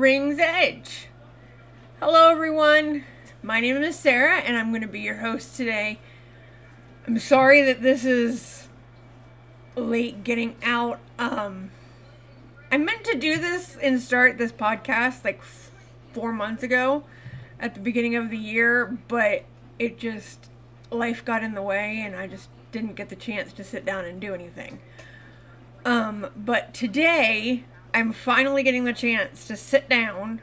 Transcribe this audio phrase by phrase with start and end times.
[0.00, 1.08] Ring's Edge.
[1.98, 3.04] Hello, everyone.
[3.42, 5.98] My name is Sara, and I'm going to be your host today.
[7.06, 8.68] I'm sorry that this is
[9.76, 11.00] late getting out.
[11.18, 11.70] Um,
[12.72, 15.70] I meant to do this and start this podcast like f-
[16.14, 17.04] four months ago
[17.58, 19.44] at the beginning of the year, but
[19.78, 20.48] it just,
[20.90, 24.06] life got in the way, and I just didn't get the chance to sit down
[24.06, 24.80] and do anything.
[25.84, 30.40] Um, but today, I'm finally getting the chance to sit down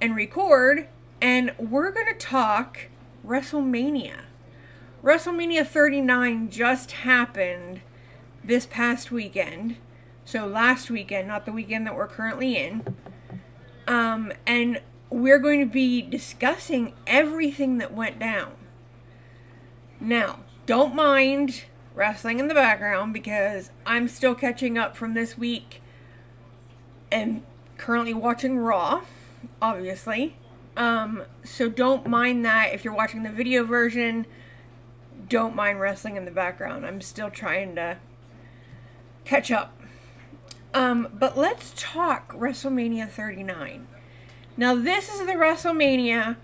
[0.00, 0.88] and record,
[1.20, 2.88] and we're going to talk
[3.26, 4.22] WrestleMania.
[5.02, 7.82] WrestleMania 39 just happened
[8.42, 9.76] this past weekend.
[10.24, 12.96] So last weekend, not the weekend that we're currently in.
[13.86, 18.52] Um, and we're going to be discussing everything that went down.
[20.00, 25.82] Now, don't mind wrestling in the background because I'm still catching up from this week
[27.14, 27.42] and
[27.78, 29.02] currently watching Raw,
[29.62, 30.36] obviously.
[30.76, 34.26] Um, so don't mind that if you're watching the video version.
[35.28, 36.84] Don't mind wrestling in the background.
[36.84, 37.98] I'm still trying to
[39.24, 39.80] catch up.
[40.74, 43.86] Um, but let's talk WrestleMania 39.
[44.56, 46.36] Now, this is the WrestleMania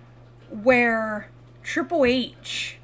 [0.49, 1.29] where
[1.65, 2.79] Triple H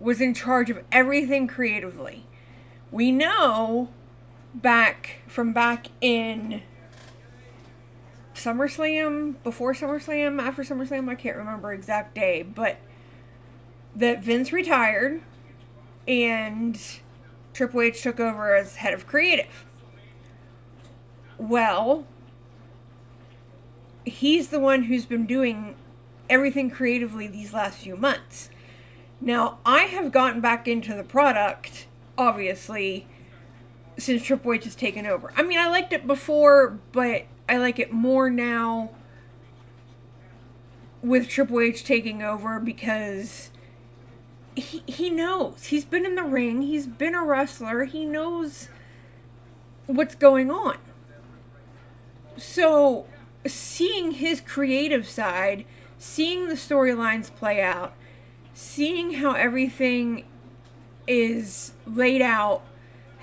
[0.00, 2.26] was in charge of everything creatively.
[2.90, 3.90] We know
[4.56, 6.62] back from back in
[8.34, 12.78] SummerSlam, before SummerSlam, after SummerSlam, I can't remember exact day, but
[13.94, 15.22] that Vince retired
[16.06, 16.80] and
[17.52, 19.66] Triple H took over as head of creative.
[21.38, 22.06] Well,
[24.04, 25.74] he's the one who's been doing
[26.28, 28.50] everything creatively these last few months.
[29.20, 31.86] Now, I have gotten back into the product,
[32.18, 33.06] obviously,
[33.98, 35.32] since Triple H has taken over.
[35.36, 38.90] I mean, I liked it before, but I like it more now
[41.02, 43.50] with Triple H taking over because
[44.54, 45.66] he he knows.
[45.66, 48.68] He's been in the ring, he's been a wrestler, he knows
[49.86, 50.78] what's going on.
[52.36, 53.06] So,
[53.46, 55.64] seeing his creative side,
[55.98, 57.94] seeing the storylines play out,
[58.52, 60.24] seeing how everything
[61.06, 62.62] is laid out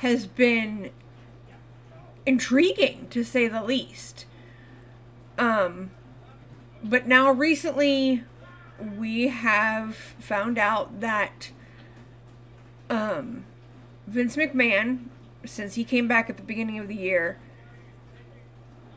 [0.03, 0.91] has been
[2.25, 4.25] intriguing to say the least.
[5.37, 5.91] Um,
[6.83, 8.25] but now recently
[8.97, 11.51] we have found out that
[12.89, 13.45] um,
[14.05, 15.05] Vince McMahon,
[15.45, 17.39] since he came back at the beginning of the year,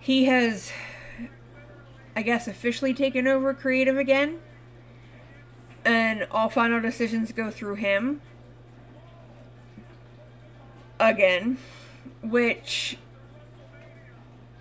[0.01, 0.73] he has,
[2.17, 4.41] I guess, officially taken over creative again
[5.85, 8.21] and all final decisions go through him
[10.99, 11.59] again
[12.23, 12.99] which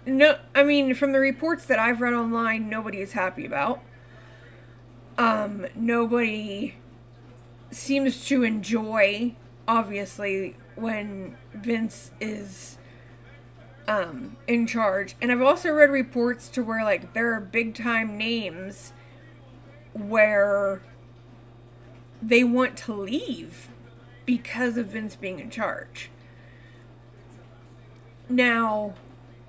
[0.05, 3.81] no i mean from the reports that i've read online nobody is happy about
[5.17, 6.75] um nobody
[7.71, 9.33] seems to enjoy
[9.67, 12.77] obviously when vince is
[13.87, 18.17] um in charge and i've also read reports to where like there are big time
[18.17, 18.93] names
[19.93, 20.81] where
[22.21, 23.69] they want to leave
[24.25, 26.09] because of Vince being in charge.
[28.29, 28.95] Now,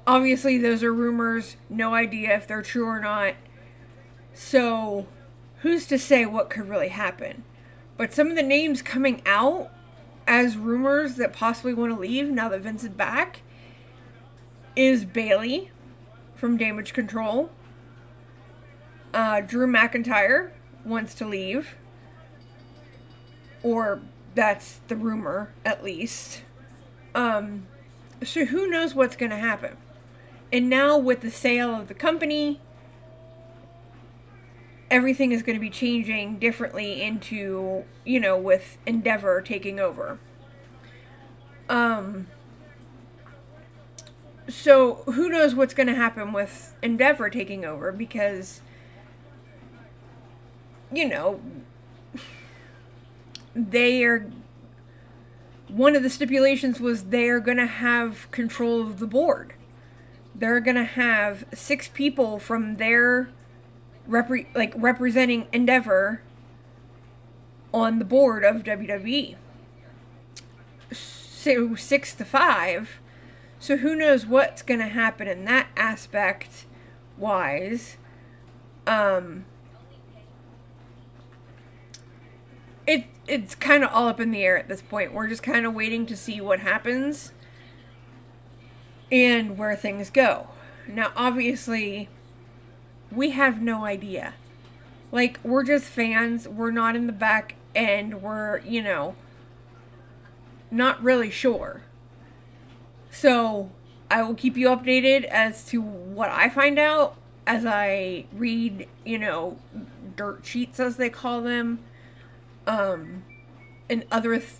[0.06, 3.34] obviously, those are rumors, no idea if they're true or not.
[4.34, 5.06] So,
[5.61, 7.44] who's to say what could really happen?
[7.96, 9.70] But some of the names coming out
[10.26, 13.40] as rumors that possibly want to leave now that Vince is back
[14.75, 15.70] is Bayley
[16.34, 17.50] from Damage Control.
[19.14, 20.50] Uh, Drew McIntyre
[20.84, 21.76] wants to leave
[23.67, 24.00] or
[24.37, 26.43] that's the rumor at least.
[27.17, 27.67] Um,
[28.24, 29.76] so who knows what's going to happen?
[30.52, 32.60] And now with the sale of the company,
[34.90, 40.18] everything is going to be changing differently into, you know, with Endeavor taking over.
[41.68, 42.28] Um
[44.48, 48.60] so who knows what's going to happen with Endeavor taking over because
[50.92, 51.40] you know,
[53.54, 54.30] they are
[55.68, 59.54] one of the stipulations was they're going to have control of the board.
[60.34, 63.30] They're going to have six people from their
[64.08, 66.22] repre- like representing Endeavor
[67.72, 69.36] on the board of WWE.
[70.92, 73.00] So 6 to 5.
[73.58, 76.66] So who knows what's going to happen in that aspect
[77.16, 77.96] wise.
[78.86, 79.46] Um
[82.87, 85.12] it it's kind of all up in the air at this point.
[85.12, 87.33] We're just kind of waiting to see what happens
[89.11, 90.49] and where things go.
[90.87, 92.09] Now, obviously,
[93.11, 94.35] we have no idea.
[95.11, 96.47] Like, we're just fans.
[96.49, 98.23] We're not in the back end.
[98.23, 99.17] We're, you know,
[100.71, 101.83] not really sure.
[103.11, 103.71] So,
[104.11, 107.17] I will keep you updated as to what I find out
[107.47, 109.59] as I read, you know,
[110.17, 111.81] dirt sheets as they call them,
[112.66, 113.24] um,
[113.88, 114.52] and other th-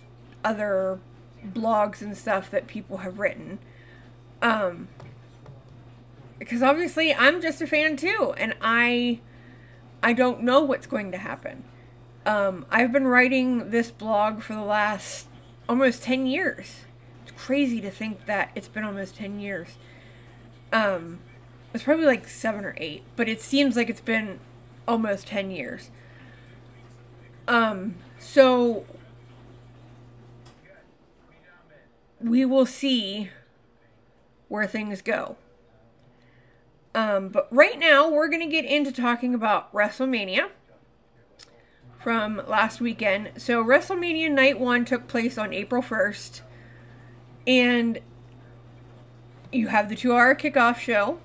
[0.43, 0.99] other
[1.45, 3.59] blogs and stuff that people have written.
[4.41, 4.87] Um,
[6.39, 9.19] because obviously I'm just a fan too, and I
[10.01, 11.63] I don't know what's going to happen.
[12.25, 15.27] Um, I've been writing this blog for the last
[15.67, 16.85] almost ten years.
[17.23, 19.77] It's crazy to think that it's been almost ten years.
[20.71, 21.19] Um,
[21.73, 24.39] it's probably like seven or eight, but it seems like it's been
[24.87, 25.89] almost ten years.
[27.47, 28.85] Um, so
[32.19, 33.29] we will see
[34.47, 35.37] where things go.
[36.95, 40.49] Um, but right now, we're going to get into talking about WrestleMania
[41.99, 43.31] from last weekend.
[43.37, 46.41] So, WrestleMania Night 1 took place on April 1st.
[47.45, 47.99] And
[49.51, 51.19] you have the two hour kickoff show.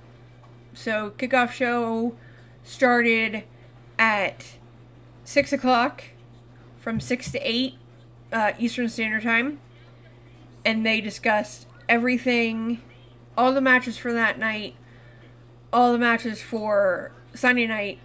[0.73, 2.15] So, kickoff show
[2.63, 3.43] started
[3.97, 4.57] at
[5.23, 6.03] 6 o'clock
[6.83, 7.75] from 6 to 8
[8.33, 9.59] uh, Eastern Standard Time.
[10.65, 12.81] And they discussed everything,
[13.37, 14.75] all the matches for that night,
[15.71, 17.99] all the matches for Sunday night,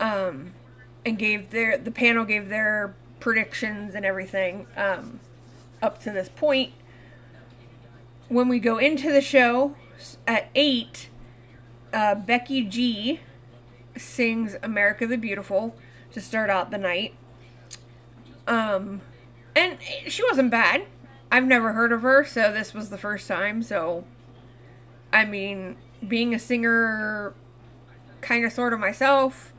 [0.00, 0.54] um,
[1.04, 5.20] and gave their the panel gave their predictions and everything um,
[5.80, 6.72] up to this point.
[8.28, 9.74] When we go into the show
[10.26, 11.08] at eight,
[11.92, 13.20] uh, Becky G
[13.96, 15.74] sings "America the Beautiful"
[16.12, 17.14] to start out the night.
[18.48, 19.02] Um,
[19.54, 19.78] and
[20.08, 20.86] she wasn't bad.
[21.30, 23.62] I've never heard of her, so this was the first time.
[23.62, 24.04] So,
[25.12, 27.34] I mean, being a singer,
[28.22, 29.52] kind of sort of myself,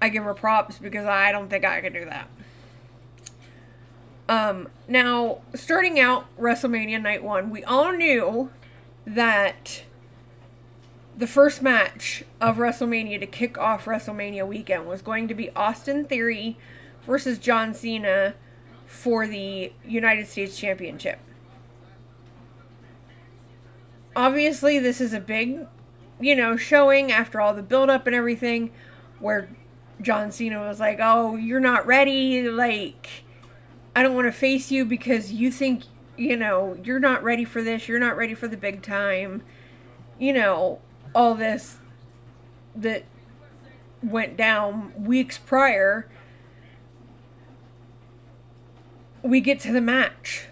[0.00, 2.28] I give her props because I don't think I could do that.
[4.28, 8.50] Um, now, starting out WrestleMania Night 1, we all knew
[9.06, 9.84] that
[11.18, 16.04] the first match of WrestleMania to kick off WrestleMania weekend was going to be Austin
[16.04, 16.56] Theory
[17.04, 18.34] versus John Cena
[18.86, 21.18] for the United States Championship.
[24.14, 25.66] Obviously, this is a big,
[26.20, 28.70] you know, showing after all the build up and everything
[29.18, 29.48] where
[30.00, 32.48] John Cena was like, "Oh, you're not ready.
[32.48, 33.08] Like
[33.96, 35.82] I don't want to face you because you think,
[36.16, 37.88] you know, you're not ready for this.
[37.88, 39.42] You're not ready for the big time."
[40.20, 40.80] You know,
[41.18, 41.78] all this
[42.76, 43.02] that
[44.04, 46.08] went down weeks prior
[49.20, 50.46] we get to the match.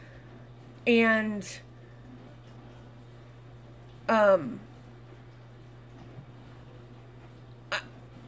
[0.88, 1.48] And
[4.08, 4.58] um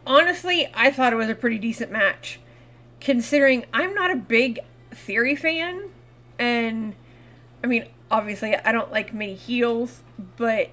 [0.04, 2.40] honestly i thought it was a pretty decent match
[2.98, 4.60] considering i'm not a big
[4.92, 5.90] theory fan.
[6.38, 6.94] And
[7.64, 10.02] i mean obviously i don't like many heels
[10.36, 10.70] but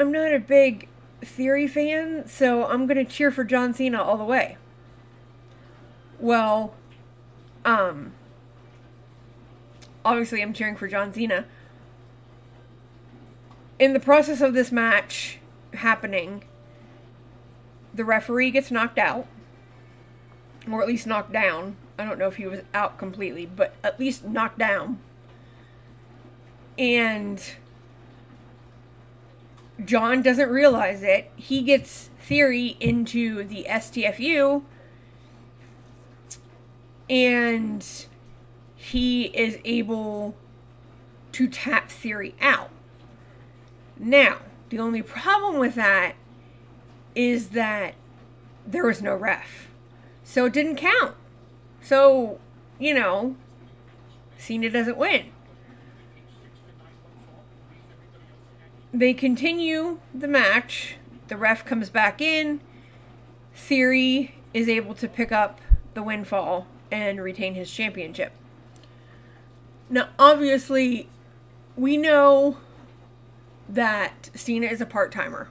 [0.00, 0.88] i'm not a big
[1.22, 4.56] theory fan so i'm gonna cheer for john cena all the way
[6.18, 6.74] well
[7.64, 8.12] um,
[10.04, 11.44] obviously, I'm cheering for John Cena.
[13.78, 15.38] In the process of this match
[15.74, 16.44] happening,
[17.94, 19.26] the referee gets knocked out,
[20.70, 21.76] or at least knocked down.
[21.98, 24.98] I don't know if he was out completely, but at least knocked down.
[26.78, 27.42] And
[29.84, 31.30] John doesn't realize it.
[31.36, 34.62] He gets Theory into the STFU
[37.08, 37.84] and
[38.76, 40.36] he is able
[41.32, 42.70] to tap theory out.
[43.98, 44.36] Now,
[44.68, 46.14] the only problem with that
[47.16, 47.94] is that
[48.64, 49.68] there was no ref.
[50.22, 51.16] So it didn't count.
[51.82, 52.38] So,
[52.78, 53.34] you know,
[54.38, 55.32] Cena doesn't win.
[58.92, 60.96] They continue the match.
[61.28, 62.60] The ref comes back in.
[63.54, 65.60] Theory is able to pick up
[65.94, 68.32] the windfall and retain his championship.
[69.88, 71.08] Now, obviously,
[71.76, 72.56] we know
[73.68, 75.48] that Cena is a part timer.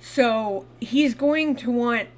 [0.00, 2.08] So he's going to want,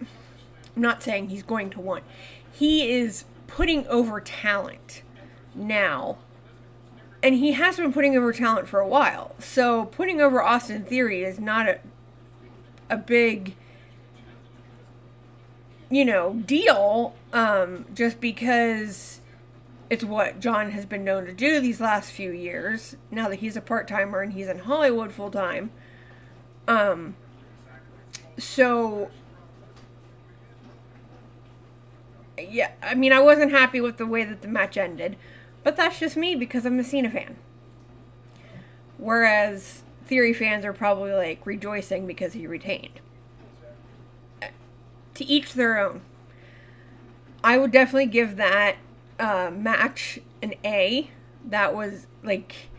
[0.00, 2.04] I'm not saying he's going to want,
[2.52, 5.02] he is putting over talent
[5.54, 6.18] now.
[7.24, 9.34] And he has been putting over talent for a while.
[9.40, 11.80] So putting over Austin Theory is not a,
[12.88, 13.56] a big
[15.94, 19.20] you know, deal um, just because
[19.88, 22.96] it's what John has been known to do these last few years.
[23.10, 25.70] Now that he's a part timer and he's in Hollywood full time.
[26.66, 27.14] Um.
[28.38, 29.10] So.
[32.36, 35.16] Yeah, I mean, I wasn't happy with the way that the match ended,
[35.64, 37.36] but that's just me because I'm a Cena fan.
[38.98, 43.00] Whereas Theory fans are probably like rejoicing because he retained.
[45.14, 46.02] To each their own.
[47.42, 48.76] I would definitely give that
[49.18, 51.10] uh, match an A.
[51.44, 52.70] That was like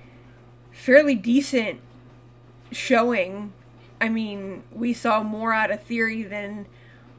[0.71, 1.79] fairly decent
[2.71, 3.53] showing.
[3.99, 6.67] I mean, we saw more out of Theory than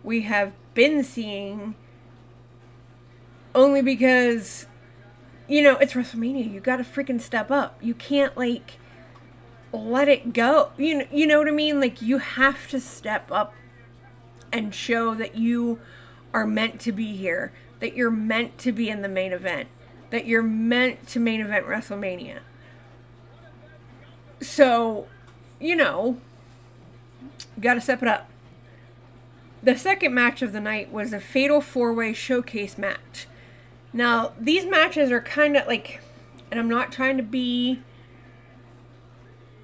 [0.04, 1.75] we have been seeing.
[3.54, 4.66] Only because,
[5.48, 6.50] you know, it's WrestleMania.
[6.52, 7.78] You gotta freaking step up.
[7.82, 8.78] You can't, like,
[9.72, 10.70] let it go.
[10.76, 11.80] You know, you know what I mean?
[11.80, 13.54] Like, you have to step up
[14.52, 15.80] and show that you
[16.32, 19.68] are meant to be here that you're meant to be in the main event,
[20.10, 22.40] that you're meant to main event WrestleMania.
[24.40, 25.06] So,
[25.60, 26.18] you know,
[27.60, 28.28] got to step it up.
[29.62, 33.26] The second match of the night was a fatal four way showcase match.
[33.96, 36.00] Now, these matches are kind of like,
[36.50, 37.80] and I'm not trying to be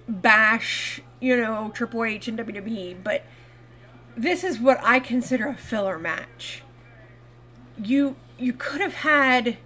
[0.08, 3.24] bash, you know, Triple H and WWE, but
[4.16, 6.62] this is what I consider a filler match
[7.76, 9.56] you you could have had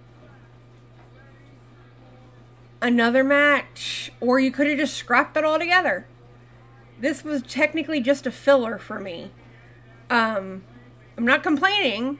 [2.81, 6.07] another match or you could have just scrapped it all together.
[6.99, 9.31] This was technically just a filler for me.
[10.09, 10.63] Um
[11.17, 12.19] I'm not complaining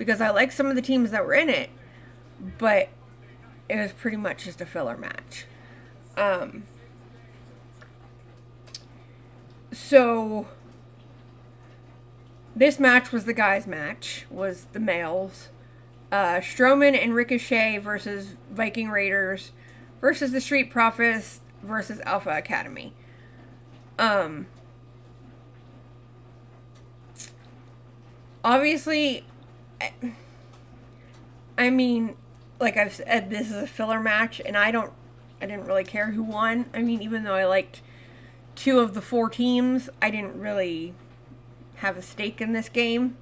[0.00, 1.68] because I like some of the teams that were in it,
[2.56, 2.88] but
[3.68, 5.44] it was pretty much just a filler match.
[6.16, 6.62] Um
[9.72, 10.48] so
[12.56, 15.50] this match was the guys' match, was the males.
[16.10, 19.52] Uh, Strowman and Ricochet versus Viking Raiders
[20.00, 22.94] versus the Street Profits versus Alpha Academy.
[23.98, 24.46] Um,
[28.42, 29.24] obviously,
[31.58, 32.16] I mean,
[32.58, 34.92] like I've said, this is a filler match, and I don't,
[35.40, 36.66] I didn't really care who won.
[36.72, 37.82] I mean, even though I liked
[38.54, 40.94] two of the four teams, I didn't really
[41.76, 43.16] have a stake in this game.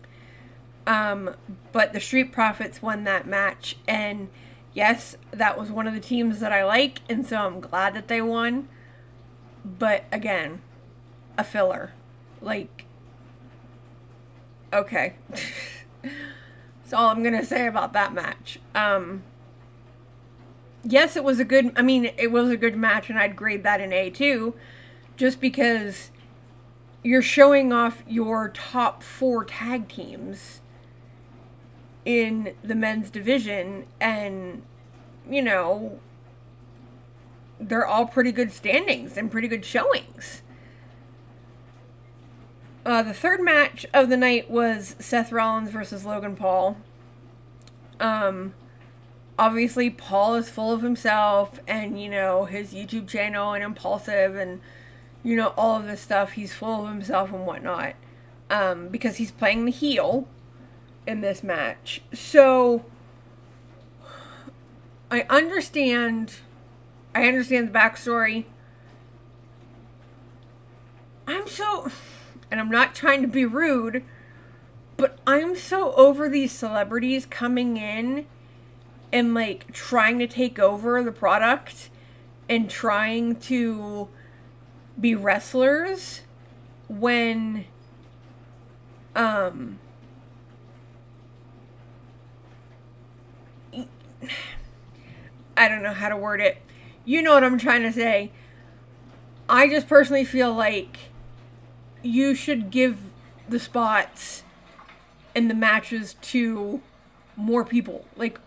[0.86, 1.36] Um,
[1.72, 4.28] but the Street Profits won that match, and
[4.72, 8.08] yes, that was one of the teams that I like, and so I'm glad that
[8.08, 8.68] they won.
[9.64, 10.62] But again,
[11.36, 11.92] a filler.
[12.40, 12.86] Like,
[14.72, 15.16] okay.
[16.88, 18.58] That's all I'm gonna say about that match.
[18.74, 19.22] Um,
[20.82, 21.70] yes, it was a good.
[21.76, 24.54] I mean, it was a good match, and I'd grade that an A too,
[25.14, 26.10] just because
[27.02, 30.62] you're showing off your top four tag teams
[32.06, 34.62] in the men's division and
[35.28, 36.00] you know
[37.60, 40.40] they're all pretty good standings and pretty good showings
[42.84, 46.76] uh, the third match of the night was Seth Rollins versus Logan Paul.
[48.00, 48.54] Um,
[49.38, 54.60] obviously, Paul is full of himself and, you know, his YouTube channel and impulsive and
[55.22, 56.32] you know, all of this stuff.
[56.32, 57.94] He's full of himself and whatnot.
[58.50, 60.26] Um, because he's playing the heel
[61.06, 62.00] in this match.
[62.14, 62.84] So
[65.10, 66.36] I understand
[67.14, 68.44] I understand the backstory.
[71.26, 71.90] I'm so
[72.50, 74.04] and I'm not trying to be rude,
[74.96, 78.26] but I'm so over these celebrities coming in
[79.12, 81.90] and like trying to take over the product
[82.48, 84.08] and trying to
[85.00, 86.22] be wrestlers
[86.88, 87.64] when
[89.14, 89.78] um
[95.56, 96.58] I don't know how to word it.
[97.04, 98.30] You know what I'm trying to say.
[99.48, 101.07] I just personally feel like
[102.02, 102.98] you should give
[103.48, 104.42] the spots
[105.34, 106.80] and the matches to
[107.36, 108.04] more people.
[108.16, 108.40] Like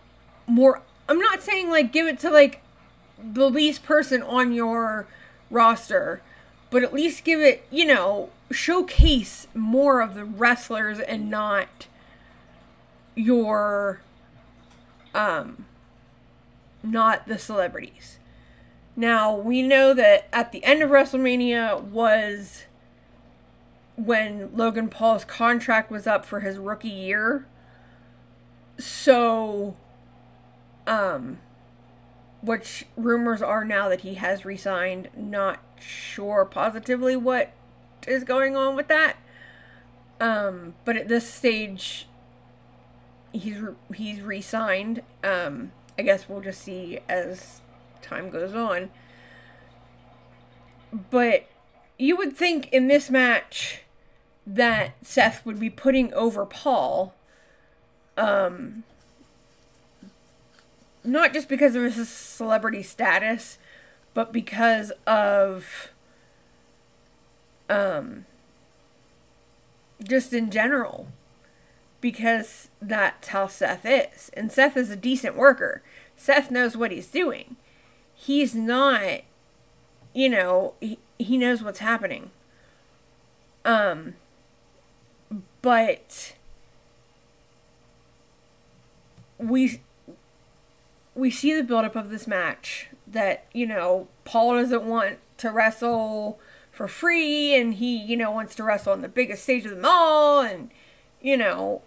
[0.46, 2.62] more I'm not saying like give it to like
[3.22, 5.06] the least person on your
[5.50, 6.22] roster
[6.72, 11.86] but at least give it, you know, showcase more of the wrestlers and not
[13.14, 14.00] your
[15.14, 15.66] um
[16.82, 18.18] not the celebrities.
[18.96, 22.64] Now, we know that at the end of WrestleMania was
[23.96, 27.46] when Logan Paul's contract was up for his rookie year.
[28.78, 29.76] So
[30.86, 31.38] um
[32.42, 35.08] which rumors are now that he has resigned.
[35.16, 37.52] Not sure positively what
[38.06, 39.16] is going on with that.
[40.20, 42.06] Um, but at this stage,
[43.32, 45.02] he's re- he's re-signed.
[45.22, 47.60] Um, I guess we'll just see as
[48.02, 48.90] time goes on.
[51.10, 51.46] But
[51.98, 53.82] you would think in this match
[54.46, 57.14] that Seth would be putting over Paul.
[58.16, 58.84] Um,
[61.04, 63.58] not just because of his celebrity status,
[64.14, 65.88] but because of
[67.70, 68.26] um
[70.02, 71.06] just in general
[72.02, 74.30] because that's how Seth is.
[74.34, 75.82] And Seth is a decent worker.
[76.16, 77.56] Seth knows what he's doing.
[78.12, 79.20] He's not,
[80.12, 82.30] you know, he, he knows what's happening.
[83.64, 84.14] Um,
[85.60, 86.34] but
[89.38, 89.80] we
[91.14, 96.38] we see the buildup of this match that you know Paul doesn't want to wrestle
[96.70, 99.84] for free and he you know wants to wrestle on the biggest stage of them
[99.84, 100.70] all and
[101.20, 101.82] you know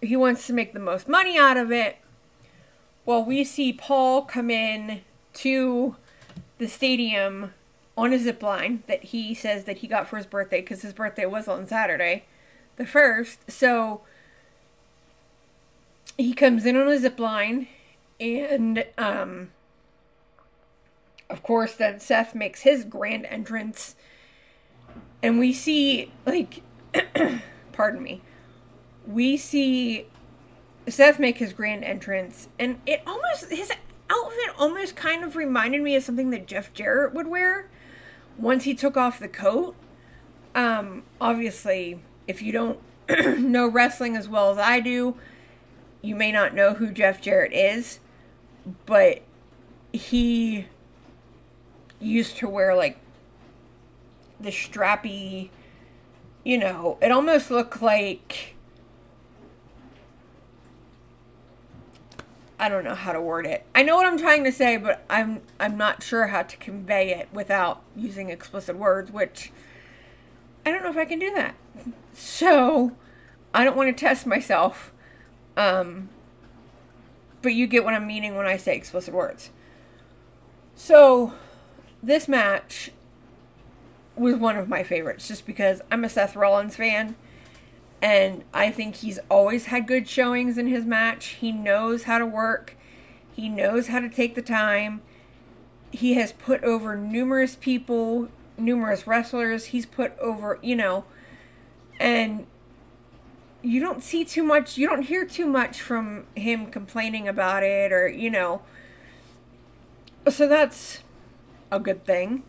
[0.00, 1.98] he wants to make the most money out of it.
[3.04, 5.02] Well, we see Paul come in
[5.34, 5.96] to
[6.58, 7.54] the stadium
[7.98, 10.92] on a zip line that he says that he got for his birthday because his
[10.92, 12.24] birthday was on Saturday,
[12.76, 13.50] the first.
[13.50, 14.02] So
[16.16, 17.66] he comes in on a zip line,
[18.20, 19.50] and um,
[21.28, 23.96] of course, then Seth makes his grand entrance,
[25.20, 26.62] and we see like,
[27.72, 28.22] pardon me,
[29.08, 30.06] we see
[30.86, 33.72] Seth make his grand entrance, and it almost his
[34.08, 37.68] outfit almost kind of reminded me of something that Jeff Jarrett would wear
[38.38, 39.74] once he took off the coat.
[40.54, 42.78] Um, obviously, if you don't
[43.38, 45.16] know wrestling as well as I do,
[46.02, 48.00] you may not know who Jeff Jarrett is,
[48.86, 49.22] but
[49.92, 50.66] he
[52.00, 52.98] used to wear like
[54.40, 55.50] the strappy,
[56.44, 58.54] you know, it almost looked like
[62.58, 63.64] I don't know how to word it.
[63.74, 67.14] I know what I'm trying to say, but I'm I'm not sure how to convey
[67.14, 69.52] it without using explicit words, which
[70.66, 71.54] I don't know if I can do that.
[72.12, 72.92] So,
[73.54, 74.92] I don't want to test myself.
[75.56, 76.08] Um
[77.40, 79.50] but you get what I'm meaning when I say explicit words.
[80.74, 81.34] So,
[82.02, 82.90] this match
[84.16, 87.14] was one of my favorites just because I'm a Seth Rollins fan
[88.00, 91.36] and I think he's always had good showings in his match.
[91.40, 92.76] He knows how to work,
[93.32, 95.02] he knows how to take the time.
[95.90, 99.66] He has put over numerous people, numerous wrestlers.
[99.66, 101.04] He's put over, you know,
[101.98, 102.46] and
[103.62, 107.92] you don't see too much, you don't hear too much from him complaining about it
[107.92, 108.62] or, you know.
[110.28, 111.00] So that's
[111.70, 112.42] a good thing.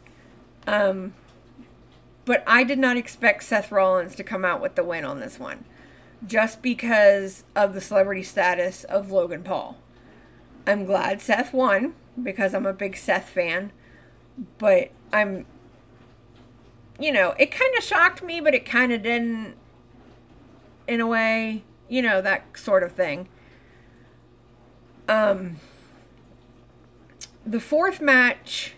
[0.68, 1.14] Um,
[2.30, 5.40] but I did not expect Seth Rollins to come out with the win on this
[5.40, 5.66] one.
[6.24, 9.78] Just because of the celebrity status of Logan Paul.
[10.68, 13.72] I'm glad Seth won because I'm a big Seth fan.
[14.60, 15.48] But I'm,
[17.00, 19.56] you know, it kind of shocked me, but it kind of didn't,
[20.88, 23.28] in a way, you know, that sort of thing.
[25.08, 25.56] Um,
[27.44, 28.76] the fourth match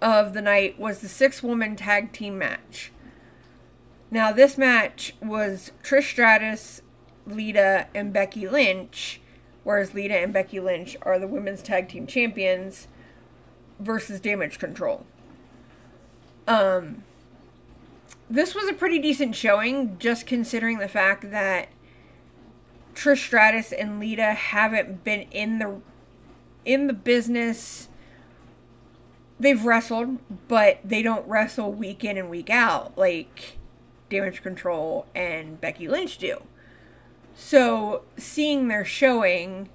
[0.00, 2.92] of the night was the six woman tag team match.
[4.10, 6.82] Now, this match was Trish Stratus,
[7.26, 9.20] Lita, and Becky Lynch,
[9.64, 12.86] whereas Lita and Becky Lynch are the women's tag team champions,
[13.78, 15.04] versus Damage Control.
[16.46, 17.02] Um,
[18.30, 21.68] this was a pretty decent showing, just considering the fact that
[22.94, 25.80] Trish Stratus and Lita haven't been in the
[26.64, 27.88] in the business
[29.38, 30.18] they've wrestled,
[30.48, 33.58] but they don't wrestle week in and week out like
[34.08, 36.42] Damage Control and Becky Lynch do.
[37.34, 39.68] So seeing their showing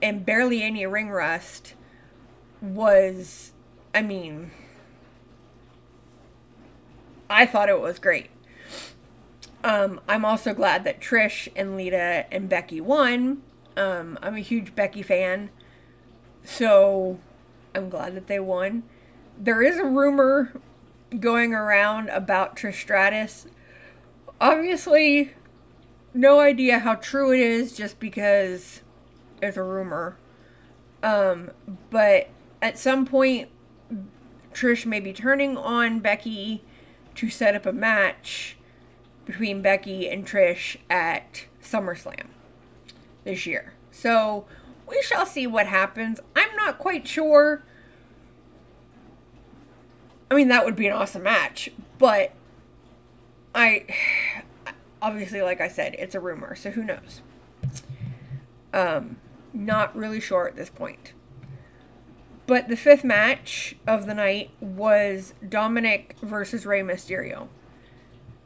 [0.00, 1.74] and barely any ring rust
[2.60, 3.52] was,
[3.94, 4.50] I mean,
[7.28, 8.30] I thought it was great.
[9.64, 13.42] Um, I'm also glad that Trish and Lita and Becky won.
[13.76, 15.50] Um, I'm a huge Becky fan.
[16.44, 17.18] So
[17.76, 18.84] I'm glad that they won.
[19.38, 20.60] There is a rumor
[21.20, 23.46] going around about Trish Stratus.
[24.40, 25.34] Obviously,
[26.14, 28.80] no idea how true it is just because
[29.42, 30.16] it's a rumor.
[31.02, 31.50] Um,
[31.90, 32.30] but
[32.62, 33.50] at some point,
[34.54, 36.64] Trish may be turning on Becky
[37.16, 38.56] to set up a match
[39.26, 42.28] between Becky and Trish at SummerSlam
[43.24, 43.74] this year.
[43.90, 44.46] So
[44.88, 46.20] we shall see what happens.
[46.34, 47.62] I'm not quite sure.
[50.30, 52.32] I mean, that would be an awesome match, but
[53.54, 53.86] I
[55.02, 57.22] obviously, like I said, it's a rumor, so who knows?
[58.72, 59.16] Um,
[59.52, 61.12] Not really sure at this point.
[62.46, 67.48] But the fifth match of the night was Dominic versus Rey Mysterio.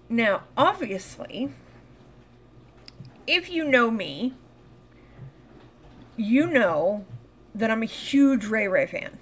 [0.08, 1.50] Now, obviously,
[3.26, 4.34] if you know me,
[6.16, 7.04] you know
[7.54, 9.18] that I'm a huge Rey Rey fan.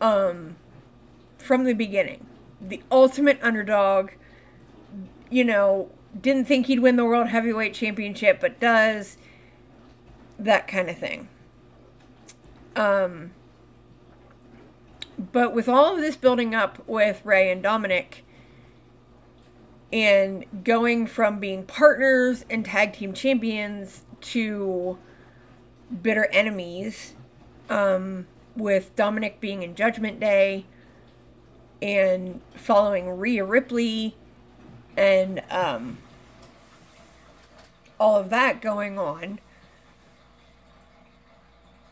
[0.00, 0.56] Um,
[1.38, 2.26] from the beginning,
[2.60, 4.10] the ultimate underdog.
[5.30, 9.16] You know, didn't think he'd win the World Heavyweight Championship, but does.
[10.38, 11.28] That kind of thing.
[12.74, 13.32] Um,
[15.32, 18.24] but with all of this building up with Rey and Dominic,
[19.92, 24.98] and going from being partners and tag team champions to
[26.02, 27.14] bitter enemies,
[27.68, 28.26] um,
[28.56, 30.64] with Dominic being in Judgment Day
[31.82, 34.14] and following Rhea Ripley
[34.96, 35.98] and um,
[37.98, 39.38] all of that going on.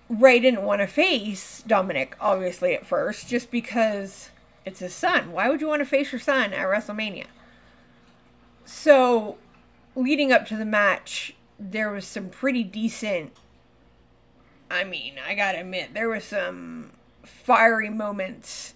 [0.08, 4.30] Rey didn't want to face Dominic, obviously, at first, just because
[4.64, 5.32] it's his son.
[5.32, 7.26] Why would you want to face your son at WrestleMania?
[8.64, 9.37] So,
[9.94, 13.32] leading up to the match, there was some pretty decent.
[14.70, 16.92] I mean, I gotta admit, there was some
[17.24, 18.74] fiery moments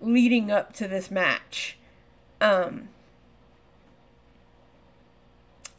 [0.00, 1.78] leading up to this match.
[2.40, 2.88] Um,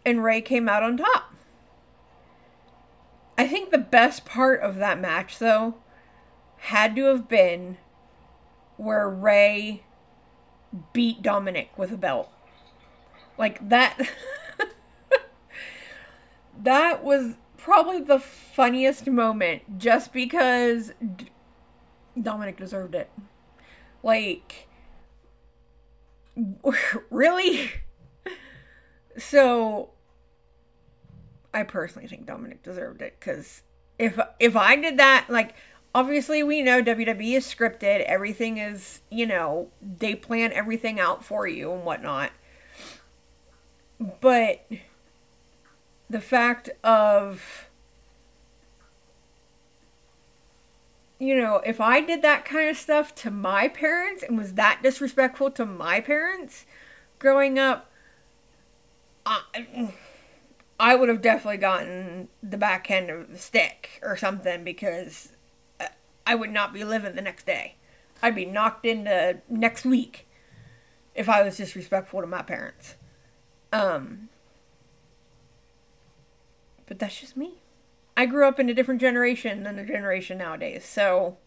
[0.05, 1.33] and Rey came out on top.
[3.37, 5.75] I think the best part of that match, though,
[6.57, 7.77] had to have been
[8.77, 9.83] where Rey
[10.93, 12.31] beat Dominic with a belt.
[13.37, 13.97] Like that.
[16.57, 17.35] that was
[17.67, 21.27] probably the funniest moment just because D-
[22.19, 23.09] Dominic deserved it.
[24.01, 24.69] Like,
[27.09, 27.71] really?
[29.17, 29.89] So,
[31.53, 33.63] I personally think Dominic deserved it because
[33.99, 35.53] if if I did that, like
[35.93, 41.45] obviously we know WWE is scripted, everything is you know they plan everything out for
[41.45, 42.31] you and whatnot,
[44.21, 44.65] but
[46.09, 47.69] the fact of
[51.19, 54.81] you know if I did that kind of stuff to my parents and was that
[54.83, 56.65] disrespectful to my parents
[57.19, 57.89] growing up.
[59.25, 59.91] I,
[60.79, 65.33] I would have definitely gotten the back end of the stick or something because
[66.25, 67.75] I would not be living the next day.
[68.21, 70.27] I'd be knocked into next week
[71.15, 72.95] if I was disrespectful to my parents.
[73.73, 74.29] Um,
[76.87, 77.61] but that's just me.
[78.15, 81.37] I grew up in a different generation than the generation nowadays, so.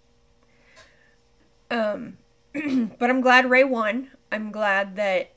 [1.70, 2.18] Um,
[2.54, 4.10] but I'm glad Rey won.
[4.30, 5.32] I'm glad that,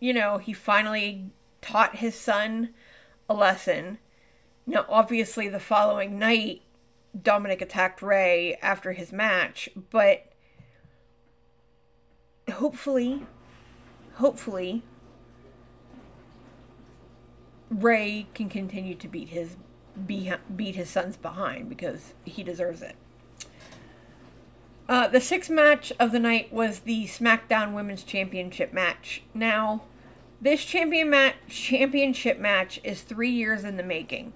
[0.00, 1.30] you know, he finally
[1.62, 2.74] taught his son
[3.28, 3.98] a lesson.
[4.66, 6.62] Now, obviously, the following night,
[7.20, 10.26] Dominic attacked Rey after his match, but
[12.50, 13.26] hopefully,
[14.14, 14.82] hopefully,
[17.70, 19.56] Rey can continue to beat his
[20.06, 22.94] beat his sons behind because he deserves it.
[24.88, 29.22] Uh, the sixth match of the night was the SmackDown Women's Championship match.
[29.34, 29.82] Now,
[30.40, 34.32] this champion match, championship match is three years in the making.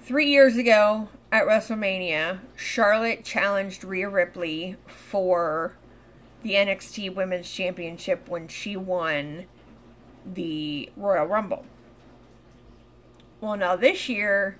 [0.00, 5.76] Three years ago at WrestleMania, Charlotte challenged Rhea Ripley for
[6.42, 9.46] the NXT Women's Championship when she won
[10.24, 11.64] the Royal Rumble.
[13.44, 14.58] Well, now this year,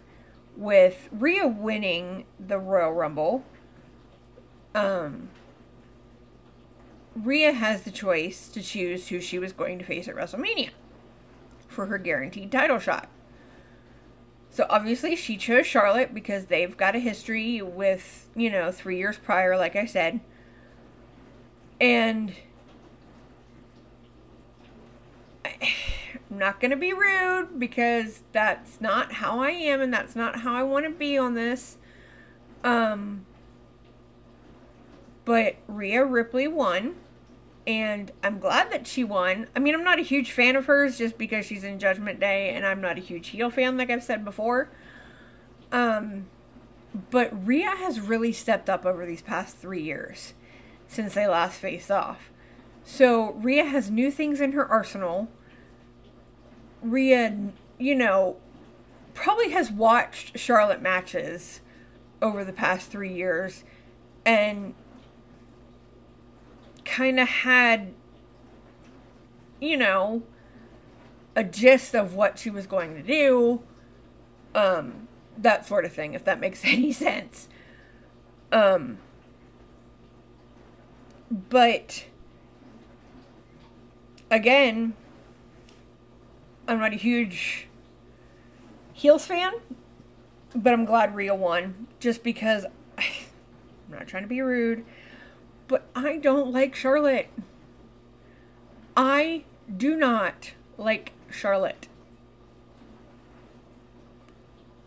[0.58, 3.42] with Rhea winning the Royal Rumble,
[4.74, 5.30] um,
[7.16, 10.68] Rhea has the choice to choose who she was going to face at WrestleMania
[11.66, 13.08] for her guaranteed title shot.
[14.50, 19.16] So obviously she chose Charlotte because they've got a history with, you know, three years
[19.16, 20.20] prior, like I said.
[21.80, 22.34] And
[26.34, 30.40] I'm not going to be rude because that's not how I am and that's not
[30.40, 31.76] how I want to be on this.
[32.64, 33.24] Um,
[35.24, 36.96] but Rhea Ripley won
[37.68, 39.46] and I'm glad that she won.
[39.54, 42.50] I mean, I'm not a huge fan of hers just because she's in Judgment Day,
[42.50, 44.70] and I'm not a huge heel fan, like I've said before.
[45.70, 46.26] Um,
[47.10, 50.34] but Rhea has really stepped up over these past three years
[50.88, 52.32] since they last faced off.
[52.82, 55.28] So Rhea has new things in her arsenal.
[56.84, 57.34] Rhea,
[57.78, 58.36] you know,
[59.14, 61.60] probably has watched Charlotte matches
[62.20, 63.64] over the past three years
[64.24, 64.74] and
[66.84, 67.94] kind of had,
[69.60, 70.22] you know,
[71.34, 73.62] a gist of what she was going to do.
[74.54, 77.48] Um, that sort of thing, if that makes any sense.
[78.52, 78.98] Um,
[81.30, 82.04] but
[84.30, 84.94] again,
[86.66, 87.68] I'm not a huge
[88.92, 89.52] heels fan,
[90.54, 92.64] but I'm glad Rhea won just because
[92.98, 93.04] I'm
[93.90, 94.84] not trying to be rude,
[95.68, 97.28] but I don't like Charlotte.
[98.96, 101.88] I do not like Charlotte.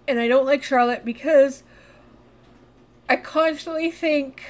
[0.07, 1.63] And I don't like Charlotte because
[3.09, 4.41] I constantly think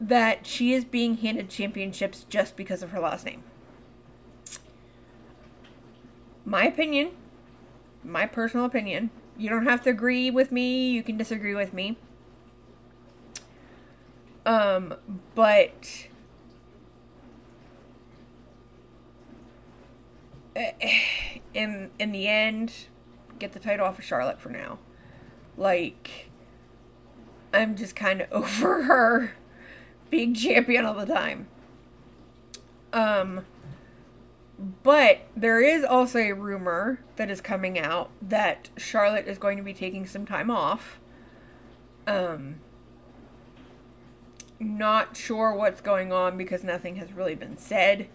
[0.00, 3.44] that she is being handed championships just because of her last name.
[6.44, 7.12] My opinion,
[8.04, 9.10] my personal opinion.
[9.36, 11.96] You don't have to agree with me, you can disagree with me.
[14.44, 14.94] Um,
[15.34, 16.08] but
[21.54, 22.72] in in the end,
[23.38, 24.78] get the title off of Charlotte for now.
[25.56, 26.30] Like
[27.52, 29.32] I'm just kind of over her
[30.10, 31.48] being champion all the time.
[32.92, 33.44] Um
[34.82, 39.62] but there is also a rumor that is coming out that Charlotte is going to
[39.62, 41.00] be taking some time off.
[42.06, 42.56] Um
[44.60, 48.08] not sure what's going on because nothing has really been said,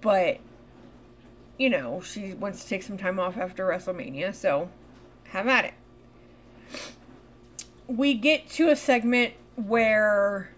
[0.00, 0.38] but
[1.58, 4.70] you know, she wants to take some time off after WrestleMania, so
[5.28, 5.74] have at it.
[7.86, 10.53] We get to a segment where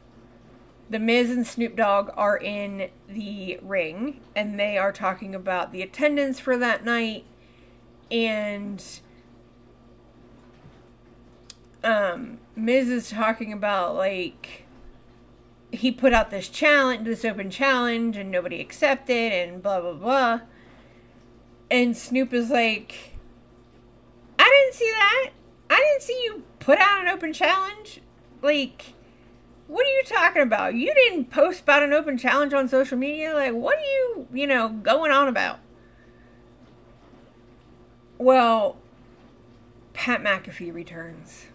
[0.88, 5.83] the Miz and Snoop Dogg are in the ring and they are talking about the
[5.83, 7.25] attendance for that night
[8.11, 8.83] and
[11.83, 14.64] um Miz is talking about like
[15.72, 20.40] he put out this challenge this open challenge and nobody accepted and blah blah blah
[21.70, 23.16] and Snoop is like,
[24.38, 25.31] I didn't see that.
[25.70, 28.01] I didn't see you put out an open challenge.
[28.42, 28.94] Like,
[29.69, 30.75] what are you talking about?
[30.75, 33.35] You didn't post about an open challenge on social media.
[33.35, 35.59] Like, what are you, you know, going on about?
[38.19, 38.77] Well,
[39.93, 41.47] Pat McAfee returns.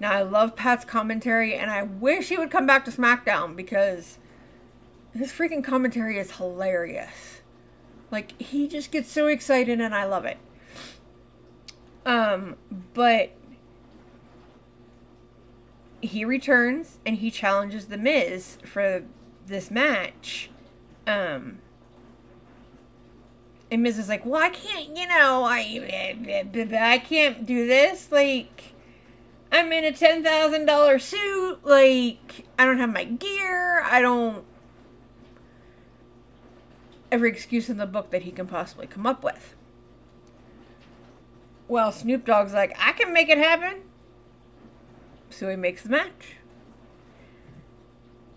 [0.00, 4.18] Now, I love Pat's commentary, and I wish he would come back to SmackDown because
[5.14, 7.42] his freaking commentary is hilarious.
[8.10, 10.38] Like he just gets so excited and I love it.
[12.04, 12.56] Um,
[12.94, 13.30] but
[16.02, 19.04] he returns and he challenges the Miz for
[19.46, 20.50] this match.
[21.06, 21.58] Um,
[23.70, 26.20] and Miz is like, "Well, I can't, you know, I
[26.78, 28.12] I can't do this.
[28.12, 28.74] Like,
[29.50, 31.64] I'm in a ten thousand dollar suit.
[31.64, 33.82] Like, I don't have my gear.
[33.82, 34.44] I don't
[37.12, 39.54] every excuse in the book that he can possibly come up with.
[41.68, 43.82] Well, Snoop Dogg's like, I can make it happen.
[45.32, 46.36] So he makes the match.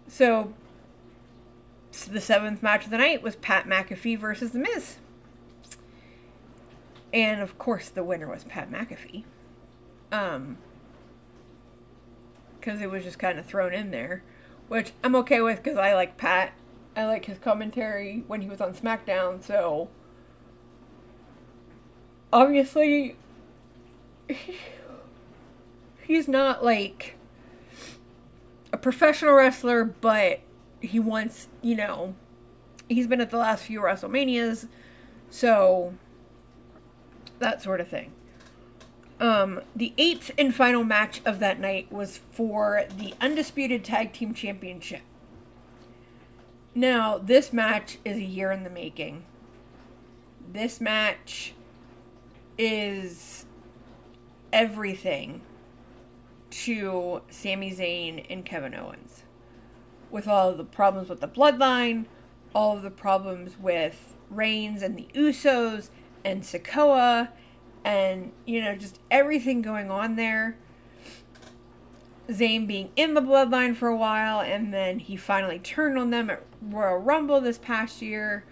[0.08, 0.53] So,
[1.91, 4.97] so the seventh match of the night was Pat McAfee versus The Miz.
[7.13, 9.23] And of course, the winner was Pat McAfee.
[10.12, 10.58] Um,
[12.60, 14.23] because it was just kind of thrown in there,
[14.67, 16.53] which I'm okay with because I like Pat
[16.95, 19.89] I like his commentary when he was on SmackDown, so
[22.31, 23.17] obviously
[26.05, 27.15] he's not like
[28.71, 30.41] a professional wrestler, but
[30.81, 32.13] he wants, you know,
[32.87, 34.67] he's been at the last few WrestleManias,
[35.29, 35.93] so
[37.39, 38.11] that sort of thing.
[39.19, 44.33] Um, the eighth and final match of that night was for the Undisputed Tag Team
[44.33, 45.01] Championship.
[46.75, 49.23] Now, this match is a year in the making.
[50.51, 51.53] This match
[52.57, 53.45] is
[54.51, 55.41] everything
[56.49, 59.23] to Sami Zayn and Kevin Owens.
[60.12, 62.05] With all the problems with the bloodline,
[62.53, 65.89] all of the problems with Reigns and the Usos
[66.23, 67.29] and Sikoa,
[67.84, 70.58] and, you know, just everything going on there.
[72.29, 76.29] Zayn being in the bloodline for a while, and then he finally turned on them
[76.29, 78.45] at Royal Rumble this past year.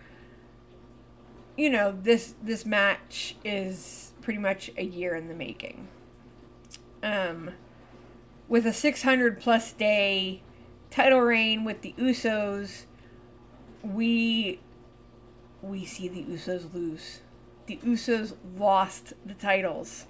[1.57, 5.87] You know, this this match is pretty much a year in the making.
[7.01, 7.51] Um,
[8.47, 10.41] with a 600 plus day
[10.89, 12.85] title reign with the Usos,
[13.81, 14.59] we
[15.61, 17.21] we see the Usos lose.
[17.65, 20.05] The Usos lost the titles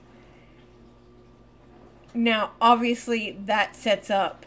[2.14, 4.46] now, obviously, that sets up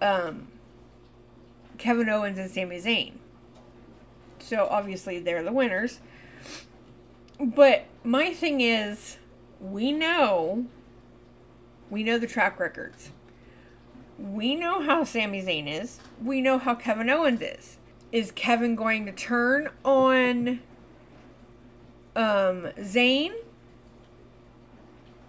[0.00, 0.48] um,
[1.76, 3.12] Kevin Owens and Sami Zayn.
[4.38, 6.00] So, obviously, they're the winners.
[7.38, 9.18] But my thing is
[9.60, 10.66] we know
[11.92, 13.10] we know the track records.
[14.18, 16.00] We know how Sami Zayn is.
[16.24, 17.76] We know how Kevin Owens is.
[18.10, 20.60] Is Kevin going to turn on
[22.16, 23.32] um Zayn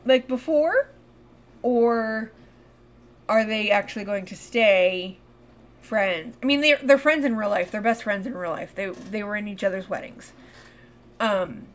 [0.06, 0.89] like before
[1.62, 2.32] or
[3.28, 5.17] are they actually going to stay
[5.82, 6.38] friends?
[6.41, 7.71] I mean, they're they're friends in real life.
[7.71, 8.73] They're best friends in real life.
[8.73, 10.32] They they were in each other's weddings.
[11.19, 11.67] Um,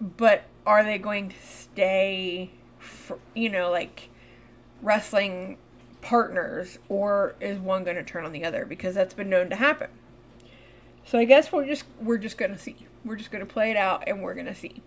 [0.00, 2.50] but are they going to stay,
[2.86, 4.08] for, you know, like
[4.82, 5.58] wrestling
[6.00, 8.64] partners, or is one going to turn on the other?
[8.64, 9.88] Because that's been known to happen.
[11.06, 12.76] So I guess we're just we're just gonna see.
[13.04, 14.82] We're just gonna play it out, and we're gonna see.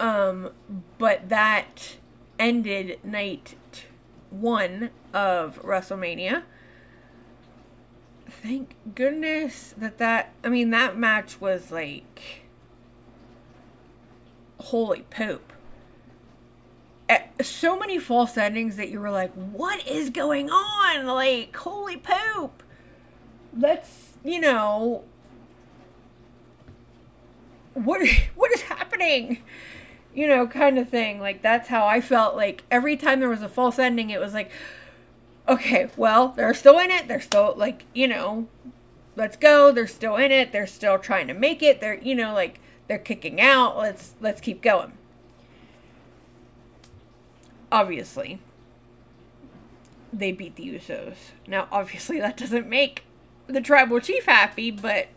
[0.00, 0.50] Um,
[0.98, 1.96] but that
[2.38, 3.54] ended night
[4.30, 6.42] one of WrestleMania.
[8.28, 12.42] Thank goodness that that I mean that match was like
[14.58, 15.52] holy poop.
[17.40, 21.06] So many false endings that you were like, what is going on?
[21.06, 22.62] Like, holy poop.
[23.56, 25.04] Let's, you know,
[27.76, 29.42] what what is happening?
[30.14, 31.20] You know, kind of thing.
[31.20, 34.32] Like that's how I felt like every time there was a false ending, it was
[34.32, 34.50] like,
[35.48, 37.06] okay, well, they're still in it.
[37.06, 38.48] They're still like, you know,
[39.14, 39.72] let's go.
[39.72, 40.52] They're still in it.
[40.52, 41.80] They're still trying to make it.
[41.80, 43.76] They're, you know, like they're kicking out.
[43.76, 44.92] Let's let's keep going.
[47.70, 48.40] Obviously,
[50.12, 51.16] they beat the Usos.
[51.46, 53.04] Now, obviously, that doesn't make
[53.46, 55.08] the tribal chief happy, but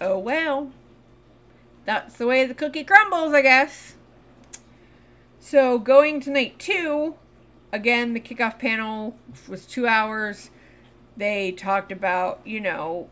[0.00, 0.70] oh well.
[1.84, 3.94] That's the way the cookie crumbles, I guess.
[5.40, 7.16] So, going to night two,
[7.72, 9.16] again, the kickoff panel
[9.48, 10.50] was two hours.
[11.16, 13.08] They talked about, you know,